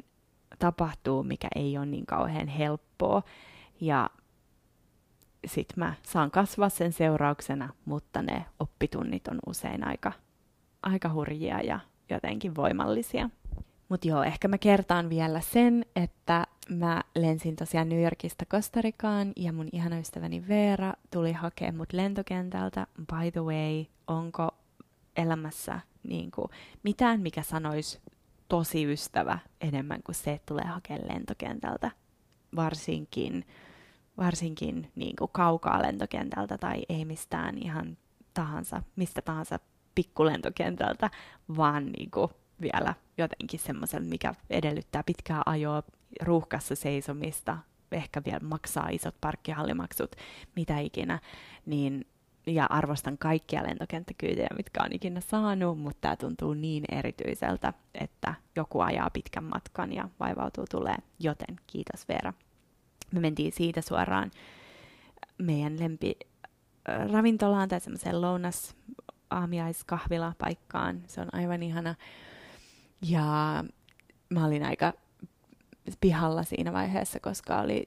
tapahtuu, 0.60 1.24
mikä 1.24 1.48
ei 1.56 1.78
ole 1.78 1.86
niin 1.86 2.06
kauhean 2.06 2.48
helppoa. 2.48 3.24
Ja 3.82 4.10
sit 5.46 5.74
mä 5.76 5.94
saan 6.04 6.32
kasvaa 6.32 6.70
sen 6.70 6.94
seurauksena, 6.94 7.70
mutta 7.86 8.22
ne 8.22 8.46
oppitunnit 8.60 9.28
on 9.28 9.40
usein 9.48 9.88
aika, 9.88 10.12
aika 10.84 11.14
hurjia 11.14 11.62
ja 11.62 11.80
jotenkin 12.10 12.56
voimallisia. 12.56 13.30
Mutta 13.90 14.08
joo, 14.08 14.24
ehkä 14.24 14.48
mä 14.48 14.58
kertaan 14.58 15.10
vielä 15.10 15.42
sen, 15.42 15.86
että 15.96 16.48
mä 16.70 17.04
lensin 17.16 17.56
tosiaan 17.56 17.90
New 17.90 18.04
Yorkista 18.04 18.46
Kostarikaan 18.46 19.34
ja 19.36 19.54
mun 19.54 19.70
ihana 19.72 20.00
ystäväni 20.00 20.48
Veera 20.48 20.94
tuli 21.12 21.34
hakemaan 21.34 21.76
mut 21.76 21.94
lentokentältä. 21.94 22.88
By 22.98 23.32
the 23.32 23.42
way, 23.42 23.86
onko 24.08 24.50
elämässä 25.18 25.80
niin 26.04 26.32
kuin, 26.32 26.48
mitään, 26.84 27.22
mikä 27.22 27.42
sanoisi 27.42 28.00
tosi 28.50 28.86
ystävä 28.86 29.40
enemmän 29.62 30.04
kuin 30.04 30.16
se, 30.16 30.34
että 30.34 30.46
tulee 30.46 30.66
hakemaan 30.66 31.08
lentokentältä. 31.08 31.92
Varsinkin, 32.56 33.46
varsinkin 34.18 34.92
niin 34.96 35.16
kuin 35.16 35.32
kaukaa 35.32 35.82
lentokentältä 35.82 36.58
tai 36.58 36.86
ei 36.90 37.06
mistään 37.06 37.58
ihan 37.58 37.98
tahansa, 38.34 38.84
mistä 38.96 39.22
tahansa 39.22 39.60
pikkulentokentältä, 39.96 41.10
vaan 41.58 41.86
niin 41.86 42.12
kuin 42.12 42.32
vielä 42.62 42.94
jotenkin 43.18 43.60
semmoisen, 43.60 44.04
mikä 44.04 44.34
edellyttää 44.50 45.04
pitkää 45.04 45.42
ajoa, 45.46 45.84
ruuhkassa 46.22 46.76
seisomista, 46.76 47.58
ehkä 47.92 48.22
vielä 48.26 48.40
maksaa 48.40 48.90
isot 48.90 49.16
parkkihallimaksut, 49.22 50.16
mitä 50.56 50.80
ikinä, 50.80 51.20
niin 51.66 52.06
ja 52.48 52.66
arvostan 52.70 53.18
kaikkia 53.18 53.64
lentokenttäkyytejä, 53.64 54.48
mitkä 54.58 54.84
on 54.84 54.94
ikinä 54.94 55.22
saanut, 55.22 55.80
mutta 55.80 56.02
tämä 56.02 56.16
tuntuu 56.16 56.54
niin 56.54 56.84
erityiseltä, 56.92 57.74
että 57.94 58.34
joku 58.56 58.80
ajaa 58.80 59.10
pitkän 59.10 59.44
matkan 59.44 59.94
ja 59.94 60.10
vaivautuu 60.20 60.66
tulee, 60.72 60.96
joten 61.20 61.56
kiitos 61.68 62.08
Veera. 62.08 62.34
Me 63.12 63.20
mentiin 63.20 63.52
siitä 63.52 63.82
suoraan 63.82 64.32
meidän 65.38 65.80
lempi 65.80 66.16
ravintolaan 67.12 67.70
tai 67.70 67.80
semmoiseen 67.80 68.22
lounas 68.22 68.76
aamiaiskahvila 69.30 70.34
paikkaan. 70.38 71.02
Se 71.08 71.22
on 71.22 71.28
aivan 71.32 71.64
ihana. 71.64 71.96
Ja 73.02 73.64
mä 74.30 74.46
olin 74.46 74.64
aika 74.64 74.94
pihalla 76.02 76.44
siinä 76.44 76.74
vaiheessa, 76.74 77.20
koska 77.20 77.62
oli 77.62 77.86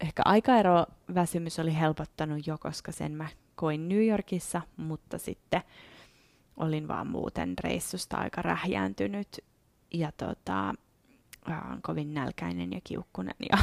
ehkä 0.00 0.22
aikaero 0.24 0.86
väsymys 1.14 1.58
oli 1.58 1.78
helpottanut 1.78 2.46
jo, 2.46 2.58
koska 2.58 2.92
sen 2.92 3.12
mä 3.12 3.28
koin 3.54 3.88
New 3.88 4.06
Yorkissa, 4.06 4.62
mutta 4.76 5.18
sitten 5.18 5.62
olin 6.56 6.88
vaan 6.88 7.06
muuten 7.06 7.54
reissusta 7.64 8.16
aika 8.16 8.42
rähjääntynyt 8.42 9.44
ja 9.94 10.12
tota, 10.12 10.74
äh, 11.50 11.62
kovin 11.82 12.14
nälkäinen 12.14 12.72
ja 12.72 12.80
kiukkunen 12.84 13.34
ja 13.52 13.58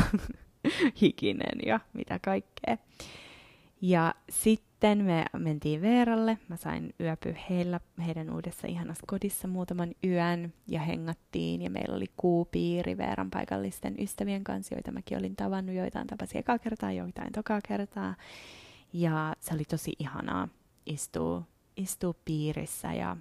hikinen 1.02 1.60
ja 1.66 1.80
mitä 1.94 2.20
kaikkea. 2.20 2.78
Ja 3.82 4.16
sitten 4.30 5.04
me 5.04 5.26
mentiin 5.38 5.82
Veeralle. 5.82 6.38
Mä 6.48 6.56
sain 6.56 6.94
yöpyä 7.00 7.36
heillä, 7.50 7.80
heidän 8.06 8.34
uudessa 8.34 8.68
ihanassa 8.68 9.04
kodissa 9.08 9.48
muutaman 9.48 9.92
yön 10.04 10.54
ja 10.68 10.80
hengattiin. 10.80 11.62
Ja 11.62 11.70
meillä 11.70 11.96
oli 11.96 12.06
kuupiiri 12.18 12.98
Veeran 12.98 13.32
paikallisten 13.32 13.96
ystävien 14.00 14.44
kanssa, 14.44 14.76
joita 14.76 14.92
mäkin 14.92 15.18
olin 15.18 15.36
tavannut. 15.36 15.76
Joitain 15.76 16.08
tapasin 16.08 16.40
ekaa 16.40 16.60
kertaa, 16.60 16.92
joitain 16.92 17.32
tokaa 17.32 17.60
kertaa. 17.68 18.16
Ja 18.94 19.36
se 19.40 19.54
oli 19.54 19.64
tosi 19.64 19.94
ihanaa 20.00 20.48
istua, 20.86 21.44
istua 21.78 22.14
piirissä 22.26 22.94
ja 22.94 23.18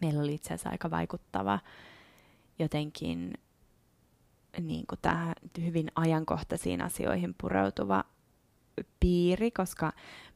meillä 0.00 0.22
oli 0.22 0.34
itse 0.34 0.46
asiassa 0.54 0.70
aika 0.70 0.90
vaikuttava 0.90 1.58
jotenkin 2.58 3.34
niin 4.60 4.86
kuin 4.86 4.98
tähän 5.02 5.34
hyvin 5.60 5.88
ajankohtaisiin 5.94 6.82
asioihin 6.82 7.34
pureutuva 7.40 8.04
piiri, 9.00 9.50
koska 9.50 9.92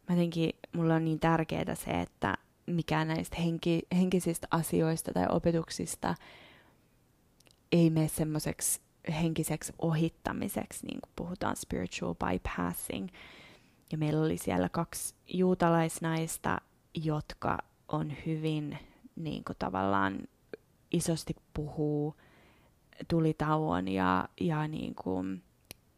mä 0.09 0.15
jotenkin, 0.15 0.51
mulla 0.73 0.95
on 0.95 1.05
niin 1.05 1.21
tärkeää 1.21 1.75
se, 1.75 1.91
että 1.91 2.35
mikään 2.67 3.09
näistä 3.09 3.37
henki, 3.37 3.83
henkisistä 3.97 4.47
asioista 4.51 5.13
tai 5.13 5.27
opetuksista 5.31 6.15
ei 7.73 7.91
mene 7.91 8.09
semmoiseksi 8.09 8.81
henkiseksi 9.13 9.73
ohittamiseksi, 9.79 10.87
niin 10.87 11.01
kuin 11.01 11.13
puhutaan 11.17 11.57
spiritual 11.57 12.15
bypassing. 12.15 13.09
Ja 13.93 13.99
meillä 13.99 14.21
oli 14.21 14.39
siellä 14.39 14.69
kaksi 14.69 15.15
juutalaisnaista, 15.29 16.59
jotka 16.95 17.59
on 17.89 18.13
hyvin 18.27 18.79
niin 19.17 19.45
kuin 19.45 19.57
tavallaan 19.59 20.19
isosti 20.91 21.37
puhuu 21.55 22.15
tulitauon 23.09 23.89
ja, 23.89 24.29
ja 24.41 24.69
niin 24.69 24.95
kuin 24.95 25.43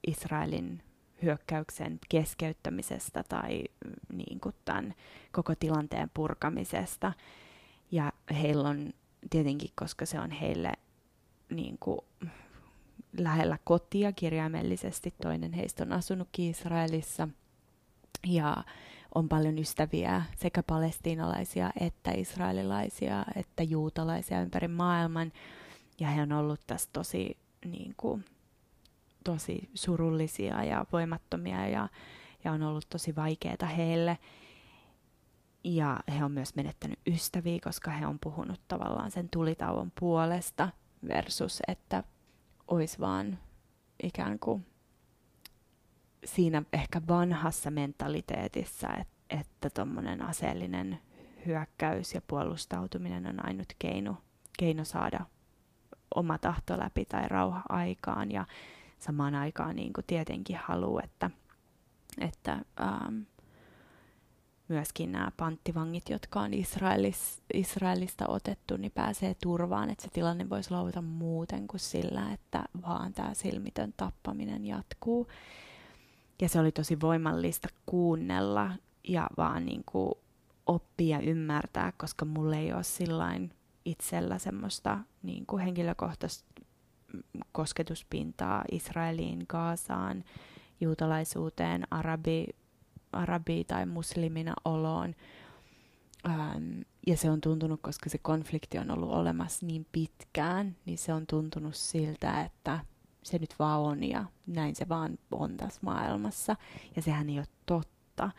Israelin 0.07 0.83
hyökkäyksen 1.23 1.99
keskeyttämisestä 2.09 3.25
tai 3.29 3.65
mm, 3.85 4.17
niin 4.17 4.41
kuin 4.41 4.55
tämän 4.65 4.95
koko 5.33 5.55
tilanteen 5.55 6.11
purkamisesta. 6.15 7.13
Ja 7.91 8.13
heillä 8.43 8.69
on 8.69 8.93
tietenkin, 9.31 9.71
koska 9.75 10.07
se 10.07 10.21
on 10.21 10.31
heille 10.31 10.73
niin 11.51 11.77
kuin 11.81 12.01
lähellä 13.19 13.59
kotia 13.65 14.13
kirjaimellisesti, 14.13 15.15
toinen 15.23 15.53
heistä 15.53 15.83
on 15.85 15.93
asunutkin 15.93 16.51
Israelissa 16.51 17.29
ja 18.27 18.65
on 19.15 19.29
paljon 19.29 19.59
ystäviä 19.59 20.23
sekä 20.37 20.63
palestiinalaisia 20.63 21.71
että 21.81 22.11
israelilaisia 22.11 23.25
että 23.37 23.63
juutalaisia 23.63 24.43
ympäri 24.43 24.69
maailman. 24.69 25.33
Ja 26.01 26.09
he 26.09 26.23
on 26.23 26.33
ollut 26.33 26.61
tässä 26.67 26.89
tosi 26.93 27.37
niin 27.65 27.95
kuin, 27.97 28.25
tosi 29.25 29.71
surullisia 29.75 30.65
ja 30.65 30.85
voimattomia 30.93 31.69
ja, 31.69 31.89
ja 32.45 32.53
on 32.53 32.63
ollut 32.63 32.89
tosi 32.89 33.17
vaikeaa 33.17 33.67
heille. 33.77 34.19
Ja 35.65 36.01
he 36.19 36.25
on 36.25 36.33
myös 36.33 36.55
menettänyt 36.55 36.99
ystäviä, 37.07 37.59
koska 37.65 37.91
he 37.91 38.07
on 38.07 38.19
puhunut 38.19 38.61
tavallaan 38.69 39.11
sen 39.11 39.29
tulitauon 39.29 39.93
puolesta 40.01 40.69
versus, 41.09 41.63
että 41.69 42.05
olisi 42.69 42.99
vaan 42.99 43.39
ikään 44.03 44.39
kuin 44.39 44.67
siinä 46.25 46.63
ehkä 46.73 47.03
vanhassa 47.09 47.71
mentaliteetissa, 47.71 48.89
että, 48.89 49.15
että 49.31 49.71
tuommoinen 49.71 50.23
aseellinen 50.23 50.99
hyökkäys 51.47 52.15
ja 52.15 52.21
puolustautuminen 52.27 53.27
on 53.27 53.47
ainut 53.47 53.73
keino, 53.79 54.17
keino 54.59 54.85
saada 54.85 55.21
oma 56.15 56.39
tahto 56.39 56.79
läpi 56.79 57.05
tai 57.05 57.29
rauha 57.29 57.63
aikaan. 57.69 58.31
Ja 58.33 58.47
samaan 59.01 59.35
aikaan 59.35 59.77
niin 59.77 59.93
kuin 59.93 60.05
tietenkin 60.07 60.57
haluaa, 60.57 61.03
että, 61.05 61.31
että 62.21 62.65
ähm, 62.81 63.19
myöskin 64.69 65.13
nämä 65.13 65.33
panttivangit, 65.37 66.09
jotka 66.09 66.41
on 66.41 66.55
Israelis, 66.55 67.43
Israelista 67.55 68.27
otettu, 68.29 68.77
niin 68.77 68.93
pääsee 68.93 69.35
turvaan, 69.43 69.91
että 69.91 70.03
se 70.03 70.11
tilanne 70.11 70.51
voisi 70.51 70.71
luovata 70.71 71.03
muuten 71.03 71.69
kuin 71.69 71.81
sillä, 71.81 72.33
että 72.33 72.65
vaan 72.83 73.13
tämä 73.13 73.35
silmitön 73.35 73.95
tappaminen 73.97 74.67
jatkuu. 74.67 75.27
Ja 76.43 76.49
se 76.49 76.61
oli 76.61 76.73
tosi 76.73 77.01
voimallista 77.01 77.69
kuunnella 77.87 78.71
ja 79.09 79.27
vaan 79.37 79.67
niin 79.67 79.83
kuin 79.87 80.13
oppia 80.67 81.21
ymmärtää, 81.21 81.93
koska 81.97 82.25
mulle 82.25 82.59
ei 82.59 82.73
ole 82.73 82.83
sillain 82.83 83.53
itsellä 83.85 84.39
semmoista 84.39 84.99
niin 85.23 85.47
kuin 85.47 85.63
henkilökohtaista 85.63 86.50
kosketuspintaa 87.53 88.65
Israeliin, 88.73 89.45
Gaasaan, 89.49 90.25
juutalaisuuteen, 90.81 91.85
arabi, 91.91 92.47
arabi- 93.13 93.65
tai 93.65 93.87
muslimina 93.87 94.55
oloon. 94.65 95.15
Ähm, 96.29 96.81
ja 97.07 97.17
se 97.17 97.31
on 97.31 97.41
tuntunut, 97.41 97.81
koska 97.83 98.11
se 98.11 98.19
konflikti 98.19 98.79
on 98.79 98.91
ollut 98.91 99.13
olemassa 99.13 99.67
niin 99.67 99.87
pitkään, 99.93 100.77
niin 100.87 100.99
se 100.99 101.13
on 101.13 101.27
tuntunut 101.27 101.75
siltä, 101.75 102.41
että 102.41 102.81
se 103.23 103.39
nyt 103.39 103.55
vaan 103.59 103.81
on 103.81 104.05
ja 104.05 104.25
näin 104.47 104.77
se 104.77 104.89
vaan 104.89 105.19
on 105.31 105.57
tässä 105.57 105.81
maailmassa. 105.83 106.57
Ja 106.97 107.03
sehän 107.03 107.29
ei 107.29 107.39
ole 107.39 107.47
totta. 107.67 108.31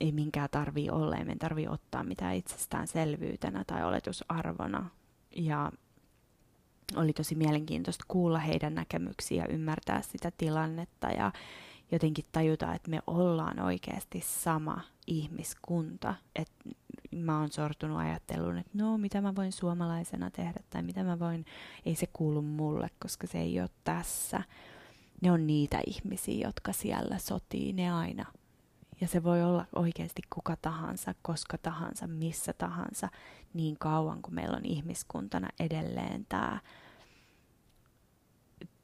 Ei 0.00 0.12
minkään 0.12 0.48
tarvii 0.50 0.90
olla, 0.90 1.16
ei 1.16 1.24
meidän 1.24 1.38
tarvii 1.38 1.68
ottaa 1.68 2.02
mitään 2.04 2.34
itsestäänselvyytenä 2.34 3.64
tai 3.66 3.84
oletusarvona. 3.84 4.90
Ja 5.36 5.72
oli 6.96 7.12
tosi 7.12 7.34
mielenkiintoista 7.34 8.04
kuulla 8.08 8.38
heidän 8.38 8.74
näkemyksiä 8.74 9.44
ja 9.44 9.54
ymmärtää 9.54 10.02
sitä 10.02 10.32
tilannetta 10.38 11.08
ja 11.08 11.32
jotenkin 11.92 12.24
tajuta, 12.32 12.74
että 12.74 12.90
me 12.90 13.00
ollaan 13.06 13.60
oikeasti 13.60 14.20
sama 14.24 14.80
ihmiskunta. 15.06 16.14
Että 16.36 16.54
mä 17.16 17.38
oon 17.38 17.50
sortunut 17.50 17.98
ajatteluun, 17.98 18.58
että 18.58 18.70
no 18.74 18.98
mitä 18.98 19.20
mä 19.20 19.34
voin 19.34 19.52
suomalaisena 19.52 20.30
tehdä 20.30 20.60
tai 20.70 20.82
mitä 20.82 21.04
mä 21.04 21.18
voin, 21.18 21.44
ei 21.86 21.94
se 21.94 22.06
kuulu 22.12 22.42
mulle, 22.42 22.90
koska 23.02 23.26
se 23.26 23.38
ei 23.38 23.60
ole 23.60 23.70
tässä. 23.84 24.42
Ne 25.22 25.32
on 25.32 25.46
niitä 25.46 25.80
ihmisiä, 25.86 26.46
jotka 26.46 26.72
siellä 26.72 27.18
sotii, 27.18 27.72
ne 27.72 27.92
aina. 27.92 28.26
Ja 29.00 29.08
se 29.08 29.22
voi 29.22 29.42
olla 29.42 29.66
oikeasti 29.74 30.22
kuka 30.34 30.56
tahansa, 30.62 31.14
koska 31.22 31.58
tahansa, 31.58 32.06
missä 32.06 32.52
tahansa, 32.52 33.08
niin 33.54 33.76
kauan 33.78 34.22
kuin 34.22 34.34
meillä 34.34 34.56
on 34.56 34.64
ihmiskuntana 34.64 35.48
edelleen 35.60 36.26
tämä 36.28 36.60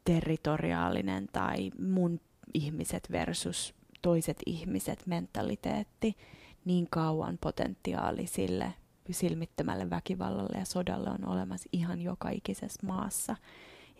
territoriaalinen 0.05 1.29
tai 1.33 1.70
mun 1.79 2.20
ihmiset 2.55 3.09
versus 3.12 3.74
toiset 4.02 4.37
ihmiset 4.46 5.07
mentaliteetti, 5.07 6.16
niin 6.64 6.87
kauan 6.90 7.38
potentiaali 7.40 8.26
sille 8.26 8.74
silmittömälle 9.11 9.90
väkivallalle 9.90 10.59
ja 10.59 10.64
sodalle 10.64 11.11
on 11.11 11.29
olemassa 11.29 11.68
ihan 11.72 12.02
joka 12.02 12.31
ikisessä 12.31 12.87
maassa. 12.87 13.37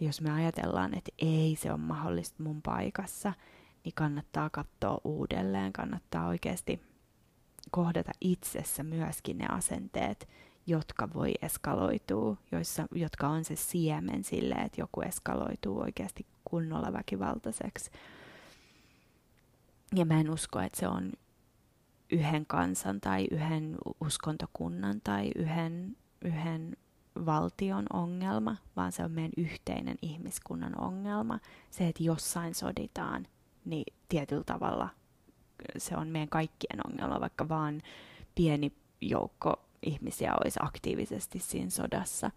Ja 0.01 0.07
jos 0.07 0.21
me 0.21 0.31
ajatellaan, 0.31 0.95
että 0.95 1.13
ei 1.19 1.57
se 1.61 1.71
ole 1.71 1.81
mahdollista 1.81 2.43
mun 2.43 2.63
paikassa, 2.63 3.33
niin 3.87 3.95
kannattaa 3.95 4.51
katsoa 4.51 5.01
uudelleen, 5.05 5.73
kannattaa 5.73 6.27
oikeasti 6.27 6.81
kohdata 7.71 8.13
itsessä 8.21 8.83
myöskin 8.83 9.39
ne 9.39 9.47
asenteet, 9.47 10.29
jotka 10.67 11.09
voi 11.15 11.35
eskaloitua, 11.43 12.37
joissa, 12.53 12.87
jotka 12.93 13.29
on 13.29 13.45
se 13.45 13.57
siemen 13.57 14.25
sille, 14.25 14.55
että 14.55 14.81
joku 14.81 15.01
eskaloituu 15.01 15.81
oikeasti 15.81 16.27
kunnolla 16.45 16.93
väkivaltaiseksi. 16.93 17.91
Ja 19.95 20.05
mä 20.05 20.21
en 20.21 20.31
usko, 20.31 20.61
että 20.61 20.81
se 20.81 20.89
on 20.89 21.13
yhden 22.11 22.47
kansan 22.47 23.01
tai 23.01 23.27
yhden 23.31 23.77
uskontokunnan 24.01 25.01
tai 25.05 25.31
yhden, 25.37 25.97
yhden 26.25 26.77
valtion 27.27 27.87
ongelma, 27.93 28.57
vaan 28.77 28.93
se 28.93 29.05
on 29.05 29.11
meidän 29.11 29.33
yhteinen 29.37 29.97
ihmiskunnan 30.03 30.81
ongelma. 30.81 31.39
Se, 31.71 31.89
että 31.89 32.03
jossain 32.03 32.55
soditaan, 32.55 33.27
niin 33.67 33.95
tietyllä 34.09 34.45
tavalla 34.45 34.89
se 35.79 35.97
on 35.97 36.09
meidän 36.09 36.29
kaikkien 36.29 36.81
ongelma, 36.87 37.21
vaikka 37.21 37.49
vaan 37.49 37.83
pieni 38.35 38.73
joukko 39.01 39.65
ihmisiä 39.83 40.33
olisi 40.45 40.59
aktiivisesti 40.63 41.39
siinä 41.39 41.71
sodassa. 41.71 42.31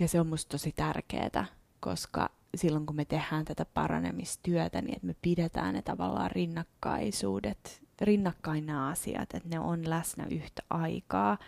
Ja 0.00 0.08
se 0.08 0.20
on 0.20 0.26
musta 0.26 0.50
tosi 0.50 0.72
tärkeää, 0.72 1.46
koska 1.80 2.30
silloin 2.54 2.86
kun 2.86 2.96
me 2.96 3.04
tehdään 3.04 3.44
tätä 3.44 3.64
paranemistyötä, 3.64 4.82
niin 4.82 4.94
että 4.94 5.06
me 5.06 5.14
pidetään 5.22 5.74
ne 5.74 5.82
tavallaan 5.82 6.30
rinnakkaisuudet, 6.30 7.82
rinnakkain 8.00 8.66
nämä 8.66 8.88
asiat, 8.88 9.34
että 9.34 9.48
ne 9.48 9.60
on 9.60 9.90
läsnä 9.90 10.26
yhtä 10.30 10.62
aikaa, 10.70 11.38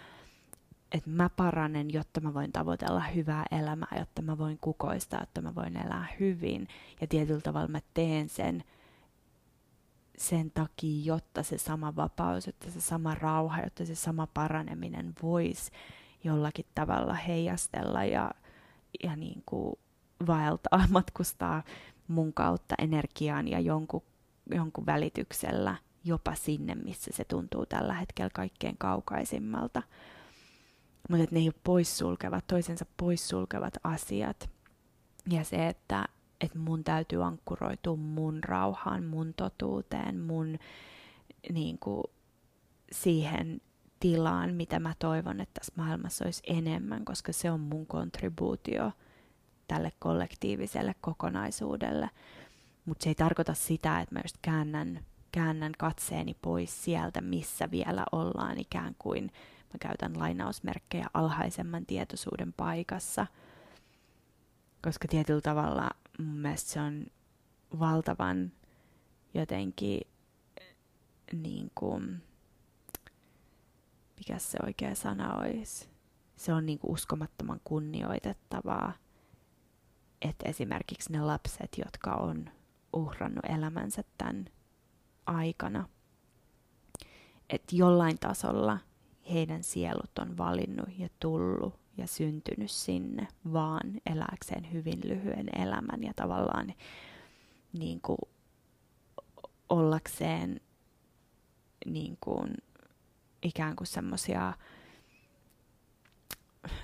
että 0.92 1.10
mä 1.10 1.28
paranen, 1.28 1.92
jotta 1.92 2.20
mä 2.20 2.34
voin 2.34 2.52
tavoitella 2.52 3.00
hyvää 3.00 3.44
elämää, 3.50 3.96
jotta 3.98 4.22
mä 4.22 4.38
voin 4.38 4.58
kukoistaa, 4.60 5.22
että 5.22 5.40
mä 5.40 5.54
voin 5.54 5.76
elää 5.76 6.06
hyvin. 6.20 6.68
Ja 7.00 7.06
tietyllä 7.06 7.40
tavalla 7.40 7.68
mä 7.68 7.80
teen 7.94 8.28
sen 8.28 8.64
sen 10.18 10.50
takia, 10.50 11.04
jotta 11.04 11.42
se 11.42 11.58
sama 11.58 11.96
vapaus, 11.96 12.46
jotta 12.46 12.70
se 12.70 12.80
sama 12.80 13.14
rauha, 13.14 13.60
jotta 13.60 13.84
se 13.86 13.94
sama 13.94 14.26
paraneminen 14.26 15.12
voisi 15.22 15.70
jollakin 16.24 16.66
tavalla 16.74 17.14
heijastella 17.14 18.04
ja, 18.04 18.30
ja 19.02 19.16
niin 19.16 19.42
kuin 19.46 19.78
vaeltaa, 20.26 20.84
matkustaa 20.90 21.62
mun 22.08 22.32
kautta 22.32 22.74
energiaan 22.78 23.48
ja 23.48 23.60
jonkun, 23.60 24.02
jonkun 24.50 24.86
välityksellä 24.86 25.76
jopa 26.04 26.34
sinne, 26.34 26.74
missä 26.74 27.10
se 27.14 27.24
tuntuu 27.24 27.66
tällä 27.66 27.94
hetkellä 27.94 28.30
kaikkein 28.34 28.78
kaukaisimmalta. 28.78 29.82
Mutta 31.10 31.26
ne 31.30 31.40
ei 31.40 31.48
ole 31.48 31.54
poissulkevat, 31.64 32.46
toisensa 32.46 32.86
poissulkevat 32.96 33.74
asiat. 33.84 34.50
Ja 35.30 35.44
se, 35.44 35.68
että 35.68 36.08
että 36.40 36.58
mun 36.58 36.84
täytyy 36.84 37.24
ankkuroitua 37.24 37.96
mun 37.96 38.44
rauhaan, 38.44 39.04
mun 39.04 39.34
totuuteen, 39.34 40.20
mun 40.20 40.58
niin 41.52 41.78
kuin, 41.78 42.04
siihen 42.92 43.60
tilaan, 44.00 44.54
mitä 44.54 44.80
mä 44.80 44.94
toivon, 44.98 45.40
että 45.40 45.60
tässä 45.60 45.72
maailmassa 45.76 46.24
olisi 46.24 46.42
enemmän, 46.46 47.04
koska 47.04 47.32
se 47.32 47.50
on 47.50 47.60
mun 47.60 47.86
kontribuutio 47.86 48.92
tälle 49.68 49.92
kollektiiviselle 49.98 50.94
kokonaisuudelle. 51.00 52.10
Mutta 52.84 53.04
se 53.04 53.10
ei 53.10 53.14
tarkoita 53.14 53.54
sitä, 53.54 54.00
että 54.00 54.14
mä 54.14 54.20
just 54.24 54.36
käännän, 54.42 55.00
käännän 55.32 55.72
katseeni 55.78 56.36
pois 56.42 56.84
sieltä, 56.84 57.20
missä 57.20 57.70
vielä 57.70 58.04
ollaan 58.12 58.58
ikään 58.58 58.94
kuin, 58.98 59.32
mä 59.76 59.88
käytän 59.88 60.18
lainausmerkkejä 60.18 61.06
alhaisemman 61.14 61.86
tietoisuuden 61.86 62.52
paikassa, 62.52 63.26
koska 64.82 65.08
tietyllä 65.08 65.40
tavalla 65.40 65.90
mun 66.18 66.38
mielestä 66.38 66.70
se 66.70 66.80
on 66.80 67.06
valtavan 67.78 68.52
jotenkin 69.34 70.00
niin 71.32 71.70
kuin, 71.74 72.22
mikä 74.16 74.38
se 74.38 74.58
oikea 74.66 74.94
sana 74.94 75.34
olisi, 75.34 75.88
se 76.36 76.52
on 76.52 76.66
niin 76.66 76.78
kuin 76.78 76.92
uskomattoman 76.92 77.60
kunnioitettavaa, 77.64 78.92
että 80.22 80.48
esimerkiksi 80.48 81.12
ne 81.12 81.20
lapset, 81.20 81.78
jotka 81.84 82.14
on 82.14 82.50
uhrannut 82.92 83.44
elämänsä 83.48 84.02
tämän 84.18 84.44
aikana, 85.26 85.88
että 87.50 87.76
jollain 87.76 88.18
tasolla 88.18 88.78
heidän 89.32 89.62
sielut 89.62 90.18
on 90.18 90.38
valinnut 90.38 90.88
ja 90.98 91.08
tullut 91.20 91.74
ja 91.96 92.06
syntynyt 92.06 92.70
sinne 92.70 93.28
vaan 93.52 94.00
elääkseen 94.06 94.72
hyvin 94.72 95.00
lyhyen 95.04 95.48
elämän 95.62 96.02
ja 96.02 96.12
tavallaan 96.16 96.74
niin 97.72 98.00
kuin 98.00 98.18
ollakseen 99.68 100.60
niin 101.86 102.18
kuin 102.20 102.54
ikään 103.42 103.76
kuin 103.76 103.86
semmoisia, 103.86 104.52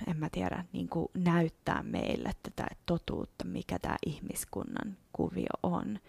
en 0.07 0.17
mä 0.17 0.29
tiedä, 0.29 0.65
niin 0.73 0.89
kuin 0.89 1.07
näyttää 1.13 1.83
meille 1.83 2.31
tätä 2.43 2.67
totuutta, 2.85 3.45
mikä 3.45 3.79
tämä 3.79 3.95
ihmiskunnan 4.05 4.97
kuvio 5.13 5.53
on. 5.63 5.99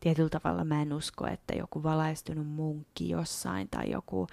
Tietyllä 0.00 0.28
tavalla 0.28 0.64
mä 0.64 0.82
en 0.82 0.92
usko, 0.92 1.26
että 1.26 1.54
joku 1.54 1.82
valaistunut 1.82 2.46
munkki 2.46 3.08
jossain 3.08 3.68
tai 3.70 3.90
joku 3.90 4.26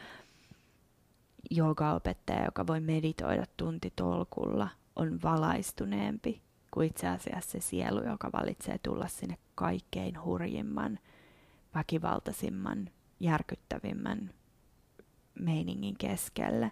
joogaopettaja, 1.52 2.46
joka 2.46 2.68
voi 2.68 2.80
meditoida 2.80 3.46
tuntitolkulla, 3.58 4.70
on 4.96 5.22
valaistuneempi 5.24 6.42
kuin 6.72 6.88
itse 6.88 7.08
asiassa 7.08 7.52
se 7.52 7.60
sielu, 7.60 8.04
joka 8.04 8.30
valitsee 8.34 8.78
tulla 8.78 9.08
sinne 9.08 9.38
kaikkein 9.56 10.24
hurjimman, 10.24 11.00
väkivaltaisimman, 11.76 12.90
järkyttävimmän 13.20 14.32
meiningin 15.40 15.98
keskelle. 15.98 16.72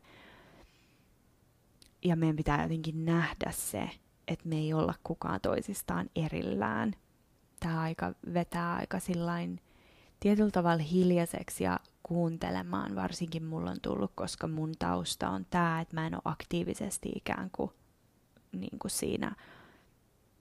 Ja 2.04 2.16
meidän 2.16 2.36
pitää 2.36 2.64
jotenkin 2.64 3.06
nähdä 3.06 3.52
se, 3.52 3.90
että 4.28 4.48
me 4.48 4.56
ei 4.56 4.74
olla 4.74 4.94
kukaan 5.04 5.42
toisistaan 5.42 6.10
erillään. 6.16 6.94
Tämä 7.60 7.82
aika 7.82 8.14
vetää 8.34 8.76
aika 8.76 9.00
sillain 9.00 9.60
tietyllä 10.20 10.52
tavalla 10.52 10.84
hiljaiseksi 10.84 11.64
ja 11.64 11.80
kuuntelemaan, 12.08 12.96
varsinkin 12.96 13.44
mulla 13.44 13.72
on 13.72 13.82
tullut, 13.82 14.12
koska 14.16 14.48
mun 14.48 14.72
tausta 14.80 15.30
on 15.30 15.46
tämä, 15.50 15.82
että 15.82 15.96
mä 15.96 16.08
en 16.08 16.16
ole 16.16 16.22
aktiivisesti 16.26 17.12
ikään 17.16 17.50
kuin, 17.52 17.72
niin 18.52 18.80
kuin 18.80 18.92
siinä 18.92 19.36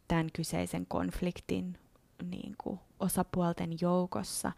tämän 0.09 0.27
kyseisen 0.33 0.87
konfliktin 0.87 1.79
niin 2.31 2.55
kuin 2.59 2.81
osapuolten 3.00 3.70
joukossa, 3.81 4.53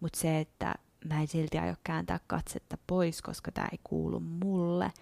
mutta 0.00 0.18
se, 0.18 0.40
että 0.40 0.74
mä 1.08 1.20
en 1.20 1.28
silti 1.28 1.58
aio 1.58 1.74
kääntää 1.84 2.20
katsetta 2.26 2.78
pois, 2.86 3.22
koska 3.22 3.52
tämä 3.52 3.68
ei 3.72 3.78
kuulu 3.84 4.20
mulle, 4.20 4.92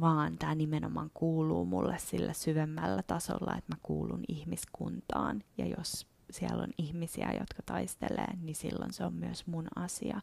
vaan 0.00 0.38
tämä 0.38 0.54
nimenomaan 0.54 1.10
kuuluu 1.14 1.64
mulle 1.64 1.98
sillä 1.98 2.32
syvemmällä 2.32 3.02
tasolla, 3.02 3.56
että 3.58 3.72
mä 3.74 3.78
kuulun 3.82 4.24
ihmiskuntaan. 4.28 5.44
Ja 5.58 5.66
jos 5.66 6.06
siellä 6.30 6.62
on 6.62 6.70
ihmisiä, 6.78 7.32
jotka 7.40 7.62
taistelee, 7.66 8.36
niin 8.42 8.56
silloin 8.56 8.92
se 8.92 9.04
on 9.04 9.14
myös 9.14 9.46
mun 9.46 9.68
asia. 9.76 10.20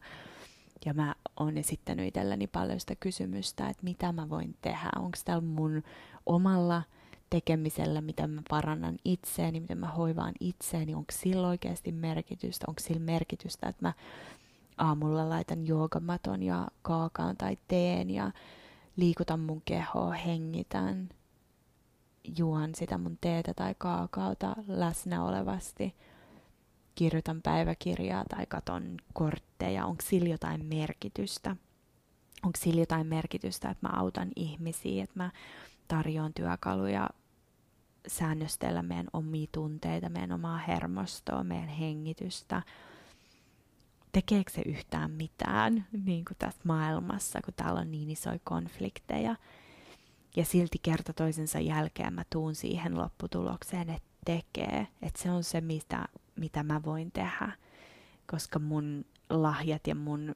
Ja 0.84 0.94
mä 0.94 1.14
oon 1.40 1.58
esittänyt 1.58 2.06
itselleni 2.06 2.46
paljon 2.46 2.80
sitä 2.80 2.94
kysymystä, 2.94 3.68
että 3.68 3.84
mitä 3.84 4.12
mä 4.12 4.28
voin 4.28 4.56
tehdä. 4.62 4.90
Onko 4.96 5.18
täällä 5.24 5.44
mun 5.48 5.82
omalla 6.26 6.82
tekemisellä, 7.30 8.00
miten 8.00 8.30
mä 8.30 8.42
parannan 8.50 8.98
itseäni, 9.04 9.60
miten 9.60 9.78
mä 9.78 9.88
hoivaan 9.88 10.34
itseäni, 10.40 10.94
onko 10.94 11.12
sillä 11.12 11.48
oikeasti 11.48 11.92
merkitystä, 11.92 12.64
onko 12.68 12.80
sillä 12.80 13.00
merkitystä, 13.00 13.68
että 13.68 13.86
mä 13.86 13.92
aamulla 14.78 15.28
laitan 15.28 15.66
joogamaton 15.66 16.42
ja 16.42 16.68
kaakaan 16.82 17.36
tai 17.36 17.58
teen 17.68 18.10
ja 18.10 18.30
liikutan 18.96 19.40
mun 19.40 19.62
kehoa, 19.64 20.12
hengitän, 20.12 21.08
juon 22.38 22.74
sitä 22.74 22.98
mun 22.98 23.18
teetä 23.20 23.54
tai 23.54 23.74
kaakaota 23.78 24.56
läsnä 24.66 25.24
olevasti, 25.24 25.94
kirjoitan 26.98 27.42
päiväkirjaa 27.42 28.24
tai 28.24 28.46
katon 28.46 28.96
kortteja, 29.12 29.86
onko 29.86 30.02
sillä 30.02 30.28
jotain 30.28 30.64
merkitystä. 30.64 31.56
Onko 32.42 32.58
sillä 32.58 32.80
jotain 32.80 33.06
merkitystä, 33.06 33.70
että 33.70 33.88
mä 33.88 34.00
autan 34.00 34.28
ihmisiä, 34.36 35.04
että 35.04 35.16
mä 35.16 35.30
tarjoan 35.88 36.34
työkaluja 36.34 37.10
säännöstellä 38.06 38.82
meidän 38.82 39.08
omia 39.12 39.46
tunteita, 39.52 40.08
meidän 40.08 40.32
omaa 40.32 40.58
hermostoa, 40.58 41.44
meidän 41.44 41.68
hengitystä. 41.68 42.62
Tekeekö 44.12 44.50
se 44.50 44.62
yhtään 44.66 45.10
mitään 45.10 45.86
niin 46.04 46.24
kuin 46.24 46.36
tässä 46.38 46.60
maailmassa, 46.64 47.40
kun 47.44 47.54
täällä 47.54 47.80
on 47.80 47.90
niin 47.90 48.10
isoja 48.10 48.38
konflikteja? 48.44 49.36
Ja 50.36 50.44
silti 50.44 50.78
kerta 50.82 51.12
toisensa 51.12 51.60
jälkeen 51.60 52.12
mä 52.14 52.24
tuun 52.32 52.54
siihen 52.54 52.98
lopputulokseen, 52.98 53.90
että 53.90 54.08
tekee. 54.24 54.86
Että 55.02 55.22
se 55.22 55.30
on 55.30 55.44
se, 55.44 55.60
mitä, 55.60 56.04
mitä 56.38 56.62
mä 56.62 56.80
voin 56.84 57.12
tehdä. 57.12 57.52
Koska 58.26 58.58
mun 58.58 59.04
lahjat 59.30 59.86
ja 59.86 59.94
mun 59.94 60.34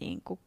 niin 0.00 0.20
kuin, 0.24 0.40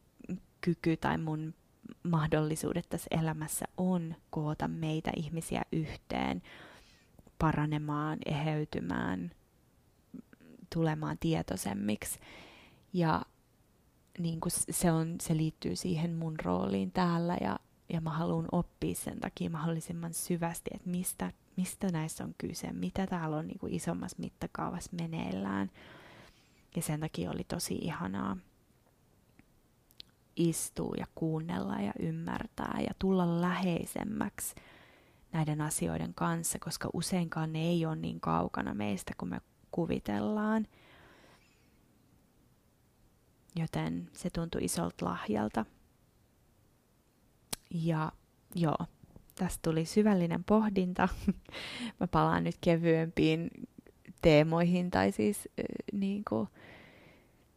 kyky 0.60 0.96
tai 0.96 1.18
mun 1.18 1.54
mahdollisuudet 2.02 2.88
tässä 2.88 3.08
elämässä 3.10 3.64
on 3.76 4.14
koota 4.30 4.68
meitä 4.68 5.10
ihmisiä 5.16 5.62
yhteen, 5.72 6.42
paranemaan, 7.38 8.18
eheytymään, 8.26 9.30
tulemaan 10.74 11.18
tietoisemmiksi. 11.18 12.18
Ja 12.92 13.22
niin 14.18 14.40
kuin 14.40 14.52
se, 14.70 14.92
on, 14.92 15.16
se 15.20 15.36
liittyy 15.36 15.76
siihen 15.76 16.14
mun 16.14 16.34
rooliin 16.42 16.92
täällä 16.92 17.36
ja, 17.40 17.58
ja 17.88 18.00
mä 18.00 18.10
haluan 18.10 18.48
oppia 18.52 18.94
sen 18.94 19.20
takia 19.20 19.50
mahdollisimman 19.50 20.14
syvästi, 20.14 20.70
että 20.74 20.90
mistä, 20.90 21.32
mistä 21.56 21.88
näissä 21.92 22.24
on 22.24 22.34
kyse, 22.38 22.72
mitä 22.72 23.06
täällä 23.06 23.36
on 23.36 23.46
niin 23.46 23.58
kuin 23.58 23.74
isommassa 23.74 24.16
mittakaavassa 24.20 24.90
meneillään. 25.00 25.70
Ja 26.76 26.82
sen 26.82 27.00
takia 27.00 27.30
oli 27.30 27.44
tosi 27.44 27.74
ihanaa 27.74 28.36
istua 30.36 30.94
ja 30.98 31.06
kuunnella 31.14 31.80
ja 31.80 31.92
ymmärtää 31.98 32.78
ja 32.80 32.94
tulla 32.98 33.40
läheisemmäksi 33.40 34.54
näiden 35.32 35.60
asioiden 35.60 36.14
kanssa, 36.14 36.58
koska 36.58 36.90
useinkaan 36.92 37.52
ne 37.52 37.62
ei 37.62 37.86
ole 37.86 37.96
niin 37.96 38.20
kaukana 38.20 38.74
meistä 38.74 39.14
kuin 39.18 39.28
me 39.30 39.40
kuvitellaan. 39.70 40.66
Joten 43.56 44.10
se 44.12 44.30
tuntui 44.30 44.64
isolta 44.64 45.04
lahjalta. 45.04 45.64
Ja 47.70 48.12
joo, 48.54 48.86
tästä 49.34 49.58
tuli 49.62 49.84
syvällinen 49.84 50.44
pohdinta. 50.44 51.08
Mä 52.00 52.06
palaan 52.06 52.44
nyt 52.44 52.56
kevyempiin 52.60 53.50
teemoihin 54.22 54.90
tai 54.90 55.12
siis 55.12 55.48
äh, 55.60 55.64
niin 55.92 56.22
kuin, 56.28 56.48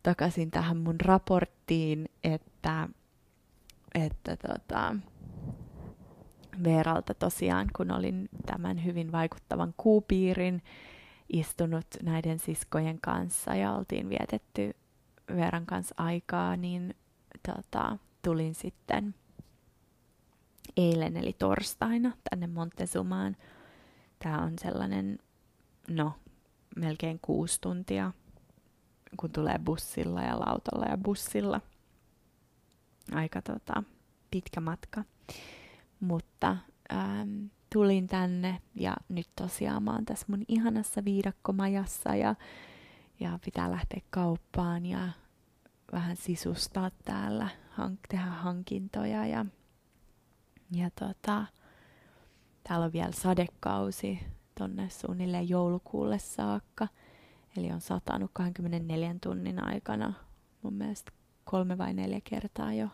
takaisin 0.03 0.51
tähän 0.51 0.77
mun 0.77 1.01
raporttiin, 1.01 2.09
että, 2.23 2.89
että 3.95 4.38
tota, 4.38 4.95
Veeralta 6.63 7.13
tosiaan, 7.13 7.67
kun 7.75 7.91
olin 7.91 8.29
tämän 8.45 8.85
hyvin 8.85 9.11
vaikuttavan 9.11 9.73
kuupiirin 9.77 10.61
istunut 11.33 11.85
näiden 12.03 12.39
siskojen 12.39 13.01
kanssa 13.01 13.55
ja 13.55 13.71
oltiin 13.71 14.09
vietetty 14.09 14.75
Veeran 15.35 15.65
kanssa 15.65 15.95
aikaa, 15.97 16.57
niin 16.57 16.95
tota, 17.47 17.97
tulin 18.21 18.55
sitten 18.55 19.15
eilen 20.78 21.17
eli 21.17 21.34
torstaina 21.34 22.12
tänne 22.30 22.47
Montezumaan. 22.47 23.38
Tämä 24.19 24.41
on 24.41 24.54
sellainen, 24.62 25.19
no, 25.89 26.13
melkein 26.75 27.19
kuusi 27.21 27.62
tuntia 27.62 28.12
kun 29.17 29.32
tulee 29.32 29.60
bussilla 29.60 30.21
ja 30.21 30.39
lautalla 30.39 30.86
ja 30.86 30.97
bussilla. 30.97 31.62
Aika 33.12 33.41
tota, 33.41 33.84
pitkä 34.32 34.62
matka. 34.62 35.04
Mutta 35.99 36.58
ähm, 36.93 37.45
tulin 37.73 38.08
tänne 38.08 38.62
ja 38.75 38.95
nyt 39.10 39.28
tosiaan 39.36 39.84
mä 39.84 39.91
oon 39.91 40.06
tässä 40.06 40.25
mun 40.30 40.43
ihanassa 40.47 41.06
viidakkomajassa 41.06 42.15
ja, 42.15 42.36
ja 43.19 43.39
pitää 43.45 43.71
lähteä 43.71 44.01
kauppaan 44.10 44.86
ja 44.86 45.10
vähän 45.91 46.15
sisustaa 46.15 46.91
täällä, 47.06 47.49
hank- 47.80 48.08
tehdä 48.10 48.25
hankintoja 48.25 49.25
ja, 49.25 49.45
ja 50.71 50.89
tota, 50.99 51.45
täällä 52.63 52.86
on 52.86 52.93
vielä 52.93 53.12
sadekausi 53.12 54.19
tonne 54.60 54.89
suunnilleen 54.89 55.49
joulukuulle 55.49 56.19
saakka– 56.19 56.88
Eli 57.58 57.71
on 57.71 57.82
satanut 57.82 58.32
24 58.34 59.15
tunnin 59.23 59.63
aikana 59.63 60.13
mun 60.62 60.73
mielestä 60.73 61.12
kolme 61.43 61.78
vai 61.78 61.93
neljä 61.93 62.21
kertaa 62.23 62.73
jo. 62.73 62.88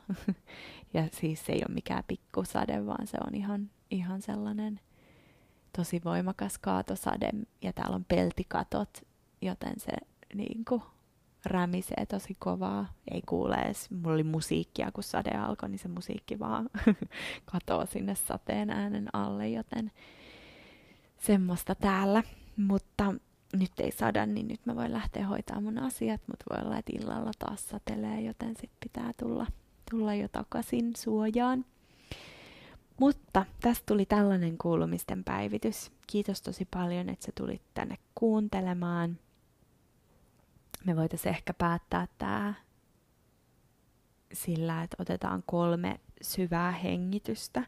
ja 0.93 1.07
siis 1.12 1.45
se 1.45 1.53
ei 1.53 1.62
ole 1.67 1.73
mikään 1.73 2.03
pikkusade, 2.07 2.86
vaan 2.86 3.07
se 3.07 3.17
on 3.27 3.36
ihan, 3.36 3.69
ihan 3.91 4.21
sellainen 4.21 4.79
tosi 5.77 6.01
voimakas 6.05 6.57
kaatosade. 6.57 7.29
Ja 7.62 7.73
täällä 7.73 7.95
on 7.95 8.05
peltikatot, 8.05 9.01
joten 9.41 9.79
se 9.79 9.91
niin 10.34 10.65
kuin, 10.65 10.81
rämisee 11.45 12.06
tosi 12.06 12.36
kovaa. 12.39 12.93
Ei 13.12 13.21
kuule 13.21 13.56
edes. 13.56 13.91
Mulla 13.91 14.13
oli 14.13 14.23
musiikkia, 14.23 14.91
kun 14.91 15.04
sade 15.04 15.38
alkoi, 15.38 15.69
niin 15.69 15.80
se 15.80 15.88
musiikki 15.88 16.39
vaan 16.39 16.69
katoo 17.51 17.86
sinne 17.86 18.15
sateen 18.15 18.69
äänen 18.69 19.08
alle, 19.13 19.49
joten 19.49 19.91
semmoista 21.17 21.75
täällä. 21.75 22.23
Mutta 22.58 23.13
nyt 23.54 23.80
ei 23.80 23.91
sada, 23.91 24.25
niin 24.25 24.47
nyt 24.47 24.65
mä 24.65 24.75
voin 24.75 24.93
lähteä 24.93 25.27
hoitamaan 25.27 25.63
mun 25.63 25.77
asiat, 25.77 26.21
mutta 26.27 26.45
voi 26.49 26.65
olla, 26.65 26.77
että 26.77 26.91
illalla 26.95 27.32
taas 27.39 27.69
satelee, 27.69 28.21
joten 28.21 28.56
sit 28.62 28.71
pitää 28.80 29.12
tulla, 29.19 29.47
tulla 29.91 30.13
jo 30.13 30.27
takaisin 30.27 30.95
suojaan. 30.95 31.65
Mutta 32.99 33.45
tästä 33.62 33.84
tuli 33.86 34.06
tällainen 34.06 34.58
kuulumisten 34.58 35.23
päivitys. 35.23 35.91
Kiitos 36.08 36.41
tosi 36.41 36.67
paljon, 36.73 37.10
että 37.10 37.25
sä 37.25 37.32
tulit 37.38 37.62
tänne 37.73 37.97
kuuntelemaan. 38.15 39.17
Me 40.85 40.95
voitaisiin 40.95 41.35
ehkä 41.35 41.53
päättää 41.53 42.07
tämä 42.17 42.53
sillä, 44.33 44.83
että 44.83 44.97
otetaan 44.99 45.43
kolme 45.45 45.99
syvää 46.21 46.71
hengitystä. 46.71 47.63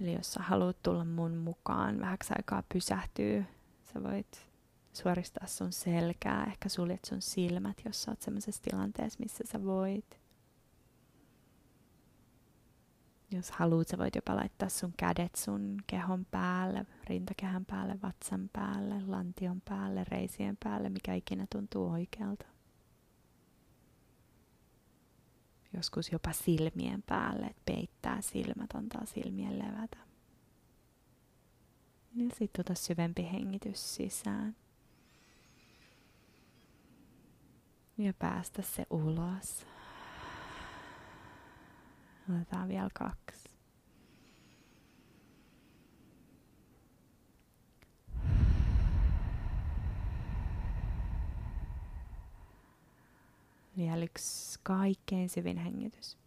Eli 0.00 0.14
jos 0.14 0.32
sä 0.32 0.42
haluat 0.42 0.82
tulla 0.82 1.04
mun 1.04 1.36
mukaan 1.36 2.00
vähäksi 2.00 2.34
aikaa 2.36 2.62
pysähtyy, 2.72 3.44
sä 3.92 4.02
voit 4.02 4.48
suoristaa 4.92 5.46
sun 5.46 5.72
selkää, 5.72 6.44
ehkä 6.44 6.68
suljet 6.68 7.04
sun 7.04 7.22
silmät, 7.22 7.82
jos 7.84 8.02
sä 8.02 8.10
oot 8.10 8.22
sellaisessa 8.22 8.62
tilanteessa, 8.62 9.18
missä 9.20 9.44
sä 9.46 9.64
voit. 9.64 10.17
Jos 13.30 13.50
haluat, 13.50 13.88
sä 13.88 13.98
voit 13.98 14.14
jopa 14.14 14.36
laittaa 14.36 14.68
sun 14.68 14.94
kädet 14.96 15.34
sun 15.34 15.76
kehon 15.86 16.26
päälle, 16.30 16.86
rintakehän 17.04 17.64
päälle, 17.64 17.98
vatsan 18.02 18.50
päälle, 18.52 19.02
lantion 19.06 19.62
päälle, 19.68 20.04
reisien 20.04 20.56
päälle, 20.64 20.88
mikä 20.88 21.14
ikinä 21.14 21.46
tuntuu 21.52 21.90
oikealta. 21.90 22.46
Joskus 25.76 26.12
jopa 26.12 26.32
silmien 26.32 27.02
päälle, 27.02 27.46
että 27.46 27.62
peittää 27.64 28.20
silmät, 28.20 28.74
antaa 28.74 29.06
silmien 29.06 29.58
levätä. 29.58 29.98
Ja 32.14 32.26
sitten 32.38 32.60
ota 32.60 32.74
syvempi 32.74 33.22
hengitys 33.32 33.94
sisään. 33.94 34.56
Ja 37.98 38.12
päästä 38.14 38.62
se 38.62 38.86
ulos. 38.90 39.66
Otetaan 42.30 42.68
vielä 42.68 42.88
kaksi. 42.94 43.48
Vielä 53.76 54.04
yksi 54.04 54.60
kaikkein 54.62 55.28
syvin 55.28 55.56
hengitys. 55.56 56.18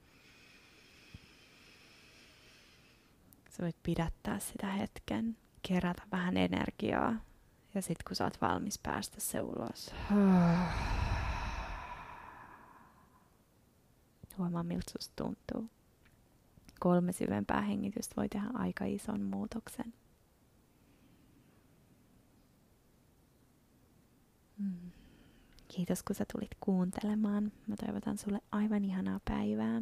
Sä 3.49 3.63
voit 3.63 3.83
pidättää 3.83 4.39
sitä 4.39 4.67
hetken, 4.67 5.37
kerätä 5.61 6.03
vähän 6.11 6.37
energiaa 6.37 7.15
ja 7.75 7.81
sitten 7.81 8.03
kun 8.07 8.15
sä 8.15 8.23
oot 8.23 8.41
valmis 8.41 8.79
päästä 8.79 9.19
se 9.19 9.41
ulos. 9.41 9.91
Huomaa, 14.37 14.63
miltä 14.63 14.91
susta 14.91 15.23
tuntuu 15.23 15.80
kolme 16.81 17.11
syvempää 17.11 17.61
hengitystä 17.61 18.15
voi 18.17 18.29
tehdä 18.29 18.47
aika 18.53 18.85
ison 18.85 19.21
muutoksen. 19.21 19.93
Mm. 24.57 24.91
Kiitos 25.67 26.03
kun 26.03 26.15
sä 26.15 26.25
tulit 26.33 26.51
kuuntelemaan. 26.59 27.51
Mä 27.67 27.75
toivotan 27.85 28.17
sulle 28.17 28.41
aivan 28.51 28.85
ihanaa 28.85 29.19
päivää. 29.29 29.79